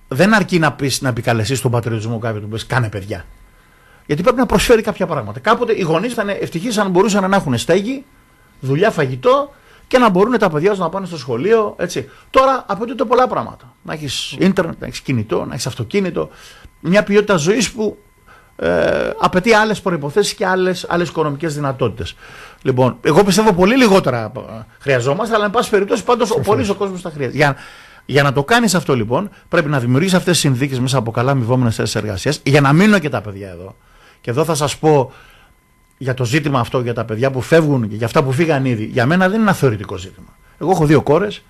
δεν 0.08 0.34
αρκεί 0.34 0.60
να, 0.60 0.74
πεις, 0.74 1.02
να 1.02 1.10
επικαλεστείς 1.10 1.62
τον 1.62 1.72
πατριωτισμό 1.72 2.20
κάποιου 2.20 2.42
που 2.42 2.48
πει 2.48 2.66
κάνε 2.66 2.90
παιδιά. 2.90 3.26
Γιατί 4.06 4.22
πρέπει 4.22 4.38
να 4.38 4.46
προσφέρει 4.46 4.82
κάποια 4.82 5.08
πράγματα. 5.08 5.40
Κάποτε 5.40 5.74
οι 5.74 5.82
γονείς 5.82 6.12
ήταν 6.12 6.30
ευτυχείς 6.30 6.78
αν 6.78 6.90
μπορούσαν 6.90 7.30
να 7.30 7.36
έχουν 7.36 7.58
στέγη, 7.58 8.04
δουλειά, 8.60 8.92
φαγητό 8.92 9.54
και 9.88 9.98
να 9.98 10.10
μπορούν 10.10 10.38
τα 10.38 10.50
παιδιά 10.50 10.74
να 10.74 10.90
πάνε 10.90 11.06
στο 11.06 11.18
σχολείο. 11.18 11.76
Έτσι. 11.78 12.10
Τώρα 12.30 12.66
απαιτούνται 12.68 13.04
πολλά 13.04 13.28
πράγματα. 13.28 13.76
Να 13.84 13.94
έχεις 13.94 14.36
ίντερνετ, 14.40 14.80
να 14.80 14.88
έχεις 14.88 15.00
κινητό, 15.00 15.46
να 15.46 15.54
έχεις 15.54 15.68
αυτοκίνητο. 15.68 16.30
Μια 16.80 17.04
ποιότητα 17.04 17.36
ζωής 17.36 17.72
που 17.72 17.98
ε, 18.64 19.10
απαιτεί 19.20 19.54
άλλες 19.54 19.82
προποθέσει 19.82 20.36
και 20.36 20.46
άλλες 20.46 20.86
άλλες 20.90 21.10
οικονομικές 21.10 21.56
δυνατότητες. 21.56 22.16
Λοιπόν, 22.62 22.98
εγώ 23.02 23.24
πιστεύω 23.24 23.54
πολύ 23.54 23.78
λιγότερα 23.78 24.32
χρειαζόμαστε, 24.80 25.36
αλλά 25.36 25.46
εν 25.46 25.52
πάση 25.52 25.70
περιπτώσει 25.70 26.04
πάντως 26.04 26.32
ο 26.32 26.40
πολύς 26.40 26.70
ο 26.70 26.76
κόσμος 26.76 27.02
τα 27.02 27.10
χρειάζεται. 27.10 27.38
Για, 27.38 27.56
για 28.06 28.24
να 28.24 28.34
το 28.34 28.44
κάνεις 28.44 28.76
αυτό 28.76 28.96
λοιπόν, 28.96 29.30
πρέπει 29.50 29.70
να 29.70 29.80
δημιουργήσει 29.80 30.16
αυτές 30.16 30.32
τις 30.32 30.42
συνθήκες 30.42 30.80
μέσα 30.80 30.98
από 30.98 31.12
καλά 31.12 31.32
αμοιβόμενες 31.32 31.76
θέσεις 31.76 31.96
εργασίας, 31.96 32.40
για 32.44 32.62
να 32.62 32.74
μείνουν 32.74 33.00
και 33.00 33.10
τα 33.10 33.22
παιδιά 33.22 33.50
εδώ. 33.50 33.76
Και 34.22 34.30
εδώ 34.30 34.44
θα 34.44 34.56
σας 34.56 34.78
πω 34.78 35.12
για 35.98 36.14
το 36.14 36.26
ζήτημα 36.26 36.60
αυτό, 36.60 36.80
για 36.80 36.94
τα 36.94 37.06
παιδιά 37.06 37.32
που 37.32 37.42
φεύγουν 37.42 37.90
και 37.90 37.96
για 37.96 38.06
αυτά 38.06 38.24
που 38.24 38.32
φύγαν 38.32 38.66
ήδη. 38.66 38.84
Για 38.84 39.06
μένα 39.06 39.26
δεν 39.26 39.34
είναι 39.34 39.44
ένα 39.44 39.54
θεωρητικό 39.54 39.98
ζήτημα. 39.98 40.38
Εγώ 40.58 40.72
έχω 40.72 40.86
δύο 40.86 41.02
κόρες, 41.02 41.42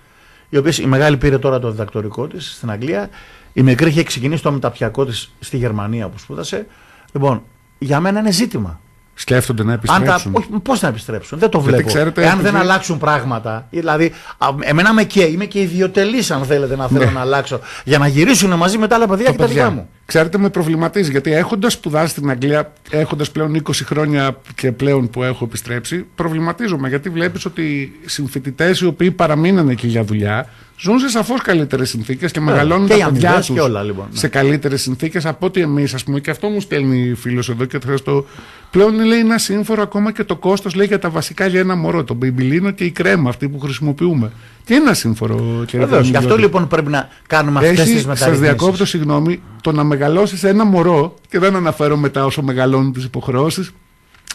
οι 0.48 0.56
οποίες 0.56 0.78
η 0.78 0.86
μεγάλη 0.86 1.16
πήρε 1.16 1.38
τώρα 1.38 1.58
το 1.58 1.70
διδακτορικό 1.70 2.26
της 2.26 2.54
στην 2.56 2.70
Αγγλία, 2.70 3.08
η 3.52 3.62
μικρή 3.62 3.88
είχε 3.88 4.02
ξεκινήσει 4.02 4.42
το 4.42 4.52
μεταπιακό 4.52 5.04
της 5.04 5.32
στη 5.40 5.56
Γερμανία 5.56 6.08
που 6.08 6.18
σπούδασε. 6.18 6.66
Λοιπόν, 7.12 7.42
για 7.78 8.00
μένα 8.00 8.20
είναι 8.20 8.32
ζήτημα. 8.32 8.80
Σκέφτονται 9.14 9.64
να 9.64 9.72
επιστρέψουν. 9.72 10.62
Πώς 10.62 10.80
να 10.80 10.88
επιστρέψουν, 10.88 11.38
δεν 11.38 11.48
το 11.48 11.60
βλέπω. 11.60 11.86
Ξέρετε, 11.86 12.22
Εάν 12.22 12.40
δεν 12.40 12.56
αλλάξουν 12.56 12.98
πράγματα. 12.98 13.66
Δηλαδή, 13.70 14.12
εμένα 14.60 14.92
με 14.92 15.04
και 15.04 15.22
είμαι 15.22 15.44
και 15.44 15.60
ιδιωτελής, 15.60 16.30
αν 16.30 16.44
θέλετε 16.44 16.76
να 16.76 16.88
θέλω 16.88 17.04
ναι. 17.04 17.10
να 17.10 17.20
αλλάξω. 17.20 17.60
Για 17.84 17.98
να 17.98 18.06
γυρίσουν 18.06 18.54
μαζί 18.54 18.78
με 18.78 18.86
τα 18.86 18.94
άλλα 18.94 19.06
παιδιά 19.06 19.30
και 19.30 19.36
τα 19.36 19.46
δικά 19.46 19.70
μου. 19.70 19.88
Ξέρετε, 20.04 20.38
με 20.38 20.48
προβληματίζει 20.48 21.10
γιατί 21.10 21.32
έχοντας 21.32 21.72
σπουδάσει 21.72 22.08
στην 22.08 22.30
Αγγλία, 22.30 22.72
έχοντας 22.90 23.30
πλέον 23.30 23.62
20 23.62 23.72
χρόνια 23.72 24.36
και 24.54 24.72
πλέον 24.72 25.10
που 25.10 25.22
έχω 25.22 25.44
επιστρέψει, 25.44 26.06
προβληματίζομαι 26.14 26.88
γιατί 26.88 27.08
βλέπεις 27.08 27.44
ότι 27.44 27.62
οι 27.62 27.92
συμφοιτητές 28.04 28.80
οι 28.80 28.86
οποίοι 28.86 29.10
παραμείνανε 29.10 29.72
εκεί 29.72 29.86
για 29.86 30.04
δουλειά 30.04 30.48
ζουν 30.82 30.98
σε 30.98 31.08
σαφώς 31.08 31.42
καλύτερες 31.42 31.88
συνθήκες 31.88 32.32
και 32.32 32.40
μεγαλώνουν 32.40 32.88
και 32.88 32.96
τα 32.96 33.10
παιδιά 33.10 33.34
τους 33.36 33.48
λοιπόν, 33.48 34.06
ναι. 34.10 34.18
σε 34.18 34.28
καλύτερες 34.28 34.82
συνθήκες 34.82 35.26
από 35.26 35.46
ότι 35.46 35.60
εμείς, 35.60 35.94
ας 35.94 36.04
πούμε. 36.04 36.20
Και 36.20 36.30
αυτό 36.30 36.48
μου 36.48 36.60
στέλνει 36.60 37.14
φίλος 37.14 37.48
εδώ 37.48 37.64
και 37.64 37.76
ευχαριστώ. 37.76 38.24
Πλέον 38.70 39.04
λέει 39.04 39.18
ένα 39.18 39.38
σύμφορο 39.38 39.82
ακόμα 39.82 40.12
και 40.12 40.24
το 40.24 40.36
κόστος 40.36 40.74
λέει 40.74 40.86
για 40.86 40.98
τα 40.98 41.10
βασικά 41.10 41.46
για 41.46 41.60
ένα 41.60 41.74
μωρό, 41.76 42.04
το 42.04 42.14
μπιμπιλίνο 42.14 42.70
και 42.70 42.84
η 42.84 42.90
κρέμα 42.90 43.28
αυτή 43.28 43.48
που 43.48 43.58
χρησιμοποιούμε. 43.58 44.32
Τι 44.64 44.74
είναι 44.74 44.82
ένα 44.82 44.94
σύμφορο, 44.94 45.64
κύριε 45.66 45.86
Βεβαίως. 45.86 46.08
Γι' 46.08 46.16
αυτό 46.16 46.36
λοιπόν 46.36 46.68
πρέπει 46.68 46.90
να 46.90 47.08
κάνουμε 47.26 47.58
αυτές 47.58 47.84
τις 47.84 48.06
μεταρρυθμίσεις. 48.06 48.24
Σα 48.24 48.30
διακόπτω, 48.30 48.84
συγγνώμη, 48.84 49.42
το 49.60 49.72
να 49.72 49.84
μεγαλώσεις 49.84 50.44
ένα 50.44 50.64
μωρό, 50.64 51.14
και 51.28 51.38
δεν 51.38 51.56
αναφέρω 51.56 51.96
μετά 51.96 52.24
όσο 52.24 52.42
μεγαλώνουν 52.42 52.92
τις 52.92 53.04
υποχρεώσεις, 53.04 53.72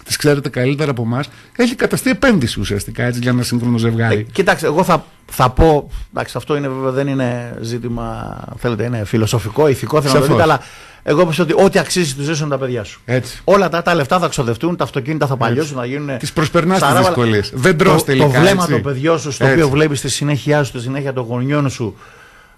τις 0.07 0.15
ξέρετε 0.15 0.49
καλύτερα 0.49 0.91
από 0.91 1.01
εμάς, 1.01 1.29
έχει 1.55 1.75
καταστεί 1.75 2.09
επένδυση 2.09 2.59
ουσιαστικά 2.59 3.03
έτσι, 3.03 3.19
για 3.19 3.31
ένα 3.31 3.43
σύγχρονο 3.43 3.77
ζευγάρι. 3.77 4.15
Ε, 4.15 4.21
κοιτάξτε, 4.31 4.67
εγώ 4.67 4.83
θα, 4.83 5.05
θα 5.25 5.49
πω. 5.49 5.89
Εντάξει, 6.11 6.37
αυτό 6.37 6.55
είναι, 6.55 6.67
βέβαια 6.67 6.91
δεν 6.91 7.07
είναι 7.07 7.57
ζήτημα, 7.61 8.37
θέλετε, 8.57 8.83
είναι 8.83 9.03
φιλοσοφικό, 9.05 9.67
ηθικό, 9.67 10.01
θέλω 10.01 10.13
να 10.13 10.19
το 10.19 10.25
δείτε, 10.27 10.41
αλλά 10.41 10.61
εγώ 11.03 11.25
πιστεύω 11.25 11.49
ότι 11.53 11.63
ό,τι 11.65 11.79
αξίζει 11.79 12.15
τους 12.15 12.25
ζήσουν 12.25 12.49
τα 12.49 12.57
παιδιά 12.57 12.83
σου. 12.83 13.01
Έτσι. 13.05 13.41
Όλα 13.43 13.69
τα, 13.69 13.81
τα 13.81 13.95
λεφτά 13.95 14.19
θα 14.19 14.27
ξοδευτούν, 14.27 14.75
τα 14.75 14.83
αυτοκίνητα 14.83 15.27
θα 15.27 15.37
παλιώσουν, 15.37 15.77
θα 15.77 15.85
γίνουν. 15.85 16.17
Τις 16.17 16.33
προσπερνάς 16.33 16.81
τις 16.81 16.97
δυσκολίες. 16.97 17.51
Δεν 17.53 17.77
τρώ 17.77 18.01
τελικά. 18.01 18.25
Το 18.25 18.39
βλέμμα 18.39 18.67
το 18.67 18.79
παιδιό 18.79 19.17
σου, 19.17 19.31
στο 19.31 19.45
οποίο 19.45 19.69
βλέπεις 19.69 20.01
τη 20.01 20.09
συνέχεια 20.09 20.63
σου, 20.63 20.71
τη 20.71 20.79
συνέχεια 20.79 21.13
των 21.13 21.25
γονιών 21.25 21.69
σου. 21.69 21.97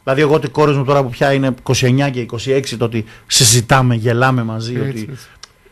Δηλαδή, 0.04 0.22
εγώ 0.22 0.34
ότι 0.34 0.48
κόρη 0.48 0.76
μου 0.76 0.84
τώρα 0.84 1.04
που 1.04 1.10
πια 1.10 1.34
είναι 1.34 1.54
29 1.64 2.10
και 2.12 2.26
26, 2.32 2.64
το 2.78 2.86
ότι 2.86 3.06
συζητάμε, 3.28 3.96
γελάμε 3.96 4.44
μαζί. 4.44 4.76
Έτσι, 4.76 4.88
ότι 4.88 5.18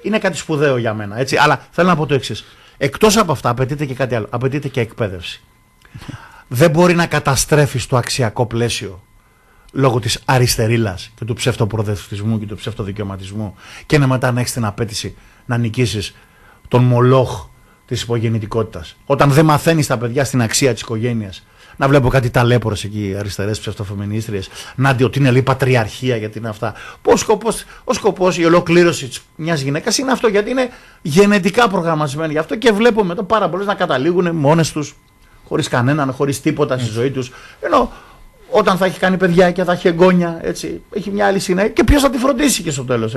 είναι 0.01 0.17
κάτι 0.17 0.38
σπουδαίο 0.38 0.77
για 0.77 0.93
μένα. 0.93 1.17
Έτσι. 1.19 1.38
Αλλά 1.38 1.67
θέλω 1.71 1.88
να 1.88 1.95
πω 1.95 2.05
το 2.05 2.13
εξής. 2.13 2.45
Εκτός 2.77 3.17
από 3.17 3.31
αυτά, 3.31 3.49
απαιτείται 3.49 3.86
και 3.86 3.93
κάτι 3.93 4.15
άλλο. 4.15 4.27
Απαιτείται 4.29 4.67
και 4.67 4.79
εκπαίδευση. 4.79 5.41
Δεν 6.47 6.71
μπορεί 6.71 6.95
να 6.95 7.05
καταστρέφεις 7.05 7.88
το 7.88 7.97
αξιακό 7.97 8.45
πλαίσιο 8.45 9.01
λόγω 9.71 9.99
της 9.99 10.21
αριστερήλα 10.25 10.97
και 11.15 11.25
του 11.25 11.33
ψευτοπροδευτισμού 11.33 12.39
και 12.39 12.45
του 12.45 12.55
ψευτοδικαιωματισμού 12.55 13.55
και 13.86 13.97
να 13.97 14.07
μετά 14.07 14.31
να 14.31 14.39
έχεις 14.39 14.53
την 14.53 14.65
απέτηση 14.65 15.15
να 15.45 15.57
νικήσεις 15.57 16.15
τον 16.67 16.83
μολόχ 16.83 17.45
της 17.86 18.01
υπογεννητικότητας. 18.01 18.95
Όταν 19.05 19.31
δεν 19.31 19.45
μαθαίνεις 19.45 19.88
τα 19.88 19.97
παιδιά 19.97 20.23
στην 20.23 20.41
αξία 20.41 20.73
της 20.73 20.81
οικογένειας, 20.81 21.45
να 21.77 21.87
βλέπω 21.87 22.09
κάτι 22.09 22.29
ταλέπορες 22.29 22.83
εκεί, 22.83 23.15
αριστερές 23.19 23.59
ψευτοφεμινίστριες, 23.59 24.49
να 24.75 24.93
δει 24.93 25.03
ότι 25.03 25.19
είναι 25.19 25.31
λέει 25.31 25.41
πατριαρχία 25.41 26.15
γιατί 26.15 26.37
είναι 26.37 26.49
αυτά. 26.49 26.73
Πώς 27.01 27.27
ο 27.83 27.93
σκοπός, 27.93 28.37
η 28.37 28.45
ολοκλήρωση 28.45 29.09
μιας 29.35 29.61
γυναίκας 29.61 29.97
είναι 29.97 30.11
αυτό, 30.11 30.27
γιατί 30.27 30.49
είναι 30.49 30.69
γενετικά 31.01 31.67
προγραμματισμένη 31.67 32.31
γι' 32.31 32.37
αυτό 32.37 32.55
και 32.55 32.71
βλέπω 32.71 33.03
μετά 33.03 33.23
πάρα 33.23 33.49
πολλέ 33.49 33.63
να 33.63 33.73
καταλήγουν 33.73 34.35
μόνες 34.35 34.71
τους, 34.71 34.95
χωρίς 35.47 35.67
κανέναν, 35.67 36.11
χωρίς 36.11 36.41
τίποτα 36.41 36.77
στη 36.77 36.89
ζωή 36.89 37.11
τους. 37.11 37.31
Ενώ 37.61 37.91
όταν 38.49 38.77
θα 38.77 38.85
έχει 38.85 38.99
κάνει 38.99 39.17
παιδιά 39.17 39.51
και 39.51 39.63
θα 39.63 39.71
έχει 39.71 39.87
εγγόνια, 39.87 40.39
έτσι, 40.41 40.81
έχει 40.89 41.11
μια 41.11 41.25
άλλη 41.25 41.39
συνέχεια 41.39 41.69
και 41.69 41.83
ποιος 41.83 42.01
θα 42.01 42.09
τη 42.09 42.17
φροντίσει 42.17 42.63
και 42.63 42.71
στο 42.71 42.83
τέλος. 42.83 43.15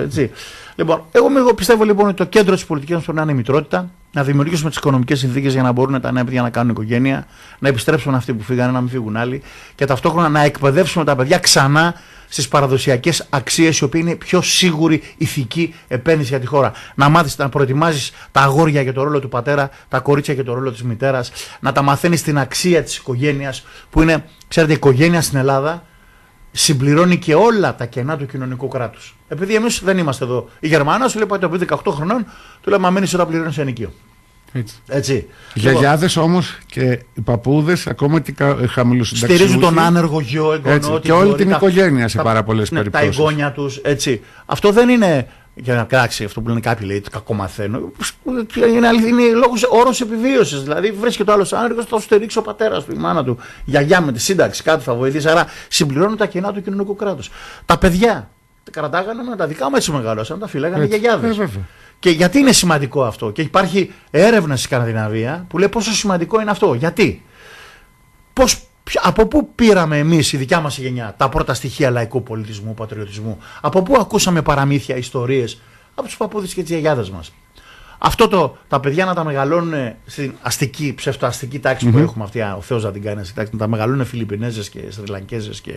Λοιπόν, 0.74 1.04
εγώ 1.12 1.54
πιστεύω 1.54 1.84
λοιπόν 1.84 2.06
ότι 2.06 2.16
το 2.16 2.24
κέντρο 2.24 2.54
της 2.54 2.64
πολιτικής 2.64 2.94
μας 2.94 3.04
πρέπει 3.04 3.18
να 3.18 3.24
είναι 3.24 3.32
η 3.32 3.34
μητρότητα, 3.34 3.90
να 4.12 4.22
δημιουργήσουμε 4.22 4.68
τις 4.68 4.78
οικονομικές 4.78 5.18
συνθήκες 5.18 5.52
για 5.52 5.62
να 5.62 5.72
μπορούν 5.72 6.00
τα 6.00 6.12
νέα 6.12 6.24
παιδιά 6.24 6.42
να 6.42 6.50
κάνουν 6.50 6.70
οικογένεια, 6.70 7.26
να 7.58 7.68
επιστρέψουν 7.68 8.14
αυτοί 8.14 8.34
που 8.34 8.42
φύγανε, 8.42 8.72
να 8.72 8.80
μην 8.80 8.90
φύγουν 8.90 9.16
άλλοι 9.16 9.42
και 9.74 9.84
ταυτόχρονα 9.84 10.28
να 10.28 10.42
εκπαιδεύσουμε 10.42 11.04
τα 11.04 11.16
παιδιά 11.16 11.38
ξανά 11.38 11.94
στις 12.28 12.48
παραδοσιακές 12.48 13.26
αξίες, 13.30 13.78
οι 13.78 13.84
οποίοι 13.84 14.00
είναι 14.04 14.14
πιο 14.14 14.42
σίγουρη 14.42 15.02
ηθική 15.16 15.74
επένδυση 15.88 16.28
για 16.28 16.40
τη 16.40 16.46
χώρα. 16.46 16.72
Να 16.94 17.08
μάθεις 17.08 17.36
να 17.36 17.48
προετοιμάζεις 17.48 18.12
τα 18.32 18.40
αγόρια 18.40 18.82
για 18.82 18.92
το 18.92 19.02
ρόλο 19.02 19.20
του 19.20 19.28
πατέρα, 19.28 19.70
τα 19.88 20.00
κορίτσια 20.00 20.34
για 20.34 20.44
το 20.44 20.54
ρόλο 20.54 20.70
της 20.70 20.82
μητέρας, 20.82 21.32
να 21.60 21.72
τα 21.72 21.82
μαθαίνεις 21.82 22.22
την 22.22 22.38
αξία 22.38 22.82
της 22.82 22.96
οικογένειας, 22.96 23.64
που 23.90 24.02
είναι, 24.02 24.24
ξέρετε, 24.48 24.72
η 24.72 24.74
οικογένεια 24.74 25.20
στην 25.20 25.38
Ελλάδα 25.38 25.84
συμπληρώνει 26.52 27.16
και 27.18 27.34
όλα 27.34 27.74
τα 27.74 27.86
κενά 27.86 28.16
του 28.16 28.26
κοινωνικού 28.26 28.68
κράτους. 28.68 29.16
Επειδή 29.28 29.54
εμείς 29.54 29.80
δεν 29.84 29.98
είμαστε 29.98 30.24
εδώ. 30.24 30.48
Η 30.60 30.68
Γερμανία 30.68 31.08
σου 31.08 31.18
λέει 31.18 31.26
πάει 31.26 31.38
το 31.38 31.48
παιδί 31.48 31.66
18 31.70 31.76
χρονών, 31.92 32.24
του 32.60 32.70
λέμε 32.70 32.82
Μα 32.82 32.90
μένει 32.90 33.06
ώρα 33.14 33.26
πληρώνεις 33.26 33.58
ενοικείο. 33.58 33.92
Έτσι. 34.52 34.74
Έτσι. 34.86 35.14
Οι 35.54 35.60
γιαγιάδες 35.60 36.16
όμως 36.16 36.58
και 36.66 36.98
οι 37.14 37.20
παππούδες, 37.20 37.86
ακόμα 37.86 38.20
και 38.20 38.30
οι 38.62 38.66
χαμηλοσυνταξιούχοι. 38.66 39.34
Στηρίζουν 39.36 39.60
τον 39.60 39.78
άνεργο 39.78 40.20
γιο, 40.20 40.52
εγγονό. 40.52 40.74
Έτσι, 40.74 40.90
την 40.90 41.00
και 41.00 41.12
όλη 41.12 41.24
κόρη, 41.30 41.42
την 41.42 41.50
τα- 41.50 41.56
οικογένεια 41.56 42.08
σε 42.08 42.16
τα- 42.16 42.22
πάρα 42.22 42.42
πολλές 42.42 42.70
ναι, 42.70 42.82
Τα 42.82 42.90
περιπτώσεις. 42.90 43.18
εγγόνια 43.20 43.52
τους, 43.52 43.76
έτσι. 43.76 44.20
Αυτό 44.46 44.72
δεν 44.72 44.88
είναι. 44.88 45.28
Για 45.54 45.74
να 45.74 45.84
κράξει 45.84 46.24
αυτό 46.24 46.40
που 46.40 46.48
λένε 46.48 46.60
κάποιοι, 46.60 46.86
λέει, 46.90 47.00
το 47.00 47.10
κακομαθαίνω. 47.10 47.92
Είναι, 48.74 48.86
αληθι- 48.88 49.08
είναι 49.08 49.22
λόγος, 49.34 49.62
όρος 49.70 50.00
επιβίωσης. 50.00 50.62
Δηλαδή 50.62 50.90
βρίσκεται 50.90 51.30
ο 51.30 51.34
άλλος 51.34 51.52
άνεργος, 51.52 51.84
θα 51.84 51.90
το 51.90 51.98
στηρίξει 52.00 52.38
ο 52.38 52.42
πατέρας 52.42 52.84
του, 52.84 52.92
η 52.92 52.96
μάνα 52.98 53.24
του. 53.24 53.38
Η 53.40 53.70
γιαγιά 53.70 54.00
με 54.00 54.12
τη 54.12 54.20
σύνταξη, 54.20 54.62
κάτι 54.62 54.82
θα 54.82 54.94
βοηθήσει. 54.94 55.28
Άρα 55.28 55.46
συμπληρώνουν 55.68 56.16
τα 56.16 56.26
κενά 56.26 56.52
του 56.52 56.62
κοινωνικού 56.62 56.96
κράτους. 56.96 57.30
Τα 57.66 57.78
παιδιά 57.78 58.30
τα 58.64 58.70
κρατάγανε 58.70 59.22
με 59.22 59.36
τα 59.36 59.46
δικά 59.46 59.70
μου 59.70 59.76
έτσι 59.76 59.90
μεγαλώσαν, 59.92 60.38
τα 60.38 60.46
φυλάγανε 60.46 60.82
οι 60.82 60.86
Έτσι. 60.86 60.98
γιαγιάδες. 60.98 61.30
Ε, 61.30 61.38
βέβαια. 61.38 61.62
Και 61.98 62.10
γιατί 62.10 62.38
είναι 62.38 62.52
σημαντικό 62.52 63.04
αυτό; 63.04 63.30
Και 63.30 63.42
υπάρχει 63.42 63.92
έρευνα 64.10 64.56
στη 64.56 64.64
Σκανδιναβία 64.64 65.44
που 65.48 65.58
λέει 65.58 65.68
πόσο 65.68 65.92
σημαντικό 65.92 66.40
είναι 66.40 66.50
αυτό. 66.50 66.74
Γιατί; 66.74 67.24
Πώς, 68.32 68.54
ποια- 68.54 68.68
από 69.02 69.26
πού 69.26 69.54
πήραμε 69.54 69.98
εμείς 69.98 70.32
η 70.32 70.36
δικιά 70.36 70.60
μας 70.60 70.78
η 70.78 70.80
γενιά 70.80 71.14
τα 71.16 71.28
πρώτα 71.28 71.54
στοιχεία 71.54 71.90
λαϊκού 71.90 72.22
πολιτισμού, 72.22 72.74
πατριωτισμού; 72.74 73.38
Από 73.60 73.82
πού 73.82 73.96
ακούσαμε 74.00 74.42
παραμύθια, 74.42 74.96
ιστορίες; 74.96 75.60
Από 75.94 76.06
τους 76.06 76.16
παππούδες 76.16 76.54
και 76.54 76.60
τις 76.60 76.70
γιαγιάδες 76.70 77.10
μας. 77.10 77.32
Αυτό 78.02 78.28
το, 78.28 78.56
τα 78.68 78.80
παιδιά 78.80 79.04
να 79.04 79.14
τα 79.14 79.24
μεγαλώνουν 79.24 79.92
στην 80.06 80.34
αστική, 80.42 80.94
ψευτοαστική 80.96 81.58
τάξη 81.58 81.90
που 81.90 81.98
έχουμε 81.98 82.24
αυτή, 82.24 82.40
ο 82.40 82.60
Θεός 82.60 82.84
να 82.84 82.90
την 82.90 83.02
κάνει 83.02 83.20
αυτή 83.20 83.34
τάξη, 83.34 83.52
να 83.52 83.58
τα 83.58 83.66
μεγαλώνουν 83.66 84.04
Φιλιππινέζες 84.04 84.68
και 84.68 84.80
Σριλανκέζες 84.88 85.60
και 85.60 85.72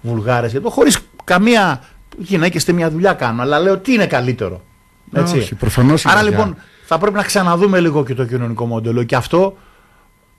Βουλγάρες 0.00 0.52
και 0.52 0.60
το 0.60 0.70
χωρίς 0.70 0.98
καμία 1.24 1.82
γυναίκες 2.18 2.62
στη 2.62 2.72
μια 2.72 2.90
δουλειά 2.90 3.12
κάνουν. 3.12 3.40
Αλλά 3.40 3.58
λέω 3.58 3.78
τι 3.78 3.92
είναι 3.92 4.06
καλύτερο. 4.06 4.60
Έτσι. 5.12 5.38
Όχι, 5.38 5.54
προφανώς 5.54 6.04
η 6.04 6.08
Άρα 6.10 6.20
δουλειά. 6.20 6.38
λοιπόν 6.38 6.56
θα 6.84 6.98
πρέπει 6.98 7.16
να 7.16 7.22
ξαναδούμε 7.22 7.80
λίγο 7.80 8.04
και 8.04 8.14
το 8.14 8.24
κοινωνικό 8.24 8.66
μοντέλο 8.66 9.02
και 9.02 9.16
αυτό 9.16 9.56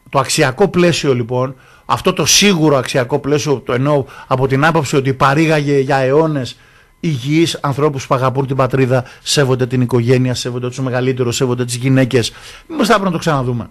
το 0.10 0.20
αξιακό 0.20 0.68
πλαίσιο 0.68 1.14
λοιπόν, 1.14 1.56
αυτό 1.92 2.14
το 2.14 2.26
σίγουρο 2.26 2.78
αξιακό 2.78 3.20
πλαίσιο, 3.20 3.62
το 3.66 3.74
εννοώ 3.74 4.06
από 4.28 4.48
την 4.48 4.66
άποψη 4.66 4.96
ότι 4.96 5.14
παρήγαγε 5.14 5.80
για 5.80 5.98
αιώνες 5.98 6.58
υγιείς 7.00 7.58
ανθρώπους 7.62 8.08
που 8.08 8.16
αγαπούν 8.16 8.48
την 8.48 8.56
πατρίδα, 8.56 9.04
σέβονται 9.24 9.68
την 9.68 9.82
οικογένεια, 9.82 10.34
σέβονται 10.34 10.68
τους 10.68 10.80
μεγαλύτερους, 10.80 11.36
σέβονται 11.36 11.66
τις 11.66 11.76
γυναίκες. 11.76 12.32
Μήπως 12.68 12.88
θα 12.88 12.94
πρέπει 12.94 13.06
να 13.06 13.12
το 13.12 13.18
ξαναδούμε. 13.18 13.70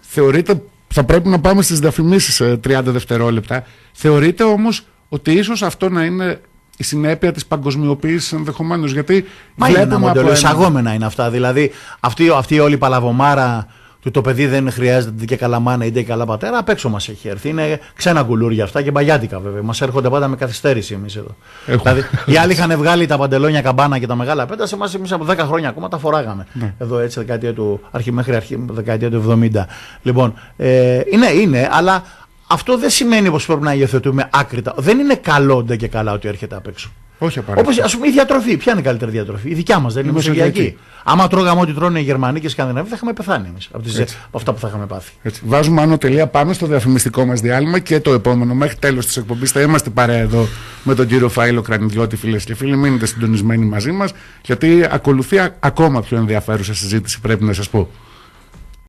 Θεωρείτε, 0.00 0.62
θα 0.88 1.04
πρέπει 1.04 1.28
να 1.28 1.40
πάμε 1.40 1.62
στις 1.62 1.80
διαφημίσεις 1.80 2.34
σε 2.34 2.56
30 2.56 2.80
δευτερόλεπτα. 2.84 3.64
Θεωρείτε 3.92 4.44
όμως 4.44 4.82
ότι 5.08 5.32
ίσως 5.32 5.62
αυτό 5.62 5.88
να 5.88 6.04
είναι 6.04 6.40
η 6.76 6.84
συνέπεια 6.84 7.32
της 7.32 7.46
παγκοσμιοποίησης 7.46 8.32
ενδεχομένως. 8.32 8.92
Γιατί 8.92 9.24
Μα 9.54 9.68
είναι 9.68 9.78
ένα 9.78 9.86
βλέπουμε 9.86 10.06
μοντέλο, 10.06 10.26
από 10.26 10.36
ένα- 10.36 10.48
εισαγόμενα 10.48 10.94
είναι 10.94 11.04
αυτά. 11.06 11.30
Δηλαδή 11.30 11.70
αυτή, 12.00 12.30
αυτή 12.34 12.54
η 12.54 12.58
όλη 12.58 12.78
παλαβομάρα 12.78 13.66
του 14.06 14.12
το 14.12 14.20
παιδί 14.20 14.46
δεν 14.46 14.70
χρειάζεται 14.70 15.24
και 15.24 15.36
καλά 15.36 15.60
μάνα 15.60 15.84
είτε 15.84 16.00
και 16.00 16.06
καλά 16.06 16.26
πατέρα, 16.26 16.58
απ' 16.58 16.68
έξω 16.68 16.88
μας 16.88 17.08
έχει 17.08 17.28
έρθει. 17.28 17.48
Είναι 17.48 17.80
ξένα 17.94 18.22
κουλούρια 18.22 18.64
αυτά 18.64 18.82
και 18.82 18.90
μπαγιάτικα 18.90 19.40
βέβαια. 19.40 19.62
Μας 19.62 19.80
έρχονται 19.80 20.08
πάντα 20.08 20.28
με 20.28 20.36
καθυστέρηση 20.36 20.94
εμείς 20.94 21.16
εδώ. 21.16 21.36
Έχουμε. 21.66 21.92
Δηλαδή 21.92 22.08
οι 22.26 22.36
άλλοι 22.36 22.52
είχαν 22.52 22.76
βγάλει 22.76 23.06
τα 23.06 23.18
παντελόνια 23.18 23.62
καμπάνα 23.62 23.98
και 23.98 24.06
τα 24.06 24.14
μεγάλα 24.14 24.46
πέντα, 24.46 24.66
σε 24.66 24.74
εμάς 24.74 24.94
εμείς 24.94 25.12
από 25.12 25.26
10 25.28 25.36
χρόνια 25.38 25.68
ακόμα 25.68 25.88
τα 25.88 25.98
φοράγαμε. 25.98 26.46
Εδώ 26.78 26.98
έτσι 26.98 27.18
δεκαετία 27.18 27.54
του, 27.54 27.80
αρχή, 27.90 28.12
μέχρι 28.12 28.34
αρχή 28.34 28.64
δεκαετία 28.70 29.10
του 29.10 29.38
70. 29.54 29.64
Λοιπόν, 30.02 30.34
ε, 30.56 31.00
είναι, 31.10 31.26
είναι, 31.26 31.68
αλλά 31.72 32.02
αυτό 32.46 32.78
δεν 32.78 32.90
σημαίνει 32.90 33.30
πως 33.30 33.46
πρέπει 33.46 33.62
να 33.62 33.74
υιοθετούμε 33.74 34.28
άκρητα. 34.32 34.74
Δεν 34.76 34.98
είναι 34.98 35.14
καλό 35.14 35.62
ντε 35.62 35.76
και 35.76 35.88
καλά 35.88 36.12
ότι 36.12 36.28
έρχεται 36.28 36.56
απ' 36.56 36.66
έξω. 36.66 36.90
Όχι 37.18 37.38
απαραίτητα. 37.38 37.70
Όπως 37.72 37.84
ας 37.84 37.94
πούμε 37.94 38.06
η 38.08 38.10
διατροφή. 38.10 38.56
Ποια 38.56 38.72
είναι 38.72 38.80
η 38.80 38.84
καλύτερη 38.84 39.10
διατροφή; 39.10 39.48
Η 39.50 39.54
δικιά 39.54 39.78
μας, 39.78 39.94
δεν 39.94 40.02
είναι 40.02 40.10
η 40.10 40.14
Η 40.14 40.18
μεσογειακή. 40.18 40.50
μεσογειακή. 40.58 40.78
Άμα 41.04 41.28
τρώγαμε 41.28 41.60
ό,τι 41.60 41.72
τρώνε 41.72 41.98
οι 42.00 42.02
Γερμανοί 42.02 42.40
και 42.40 42.46
οι 42.46 42.48
Σκανδιναβοί, 42.50 42.88
θα 42.88 42.94
είχαμε 42.96 43.12
πεθάνει 43.12 43.48
εμείς 43.48 43.68
από, 43.72 43.82
τις- 43.82 43.98
Έτσι. 43.98 44.16
από 44.26 44.36
αυτά 44.36 44.52
που 44.52 44.58
θα 44.60 44.68
είχαμε 44.68 44.86
πάθει. 44.86 45.12
Έτσι. 45.22 45.42
Βάζουμε 45.46 45.82
άνω 45.82 45.98
τελεία, 45.98 46.26
πάμε 46.26 46.52
στο 46.52 46.66
διαφημιστικό 46.66 47.24
μας 47.24 47.40
διάλειμμα 47.40 47.78
και 47.78 48.00
το 48.00 48.12
επόμενο. 48.12 48.54
Μέχρι 48.54 48.76
τέλος 48.76 49.06
της 49.06 49.16
εκπομπής 49.16 49.50
θα 49.50 49.60
είμαστε 49.60 49.90
παρέα 49.90 50.18
εδώ 50.18 50.46
με 50.82 50.94
τον 50.94 51.06
κύριο 51.06 51.28
Φάιλο 51.28 51.62
Κρανιδιώτη, 51.62 52.16
φίλες 52.16 52.44
και 52.44 52.54
φίλοι. 52.54 52.76
Μείνετε 52.76 53.06
συντονισμένοι 53.06 53.64
μαζί 53.64 53.90
μας, 53.92 54.12
γιατί 54.44 54.86
ακολουθεί 54.90 55.38
α- 55.38 55.54
ακόμα 55.60 56.02
πιο 56.02 56.16
ενδιαφέρουσα 56.16 56.74
συζήτηση, 56.74 57.20
πρέπει 57.20 57.44
να 57.44 57.52
σας 57.52 57.68
πω. 57.68 57.88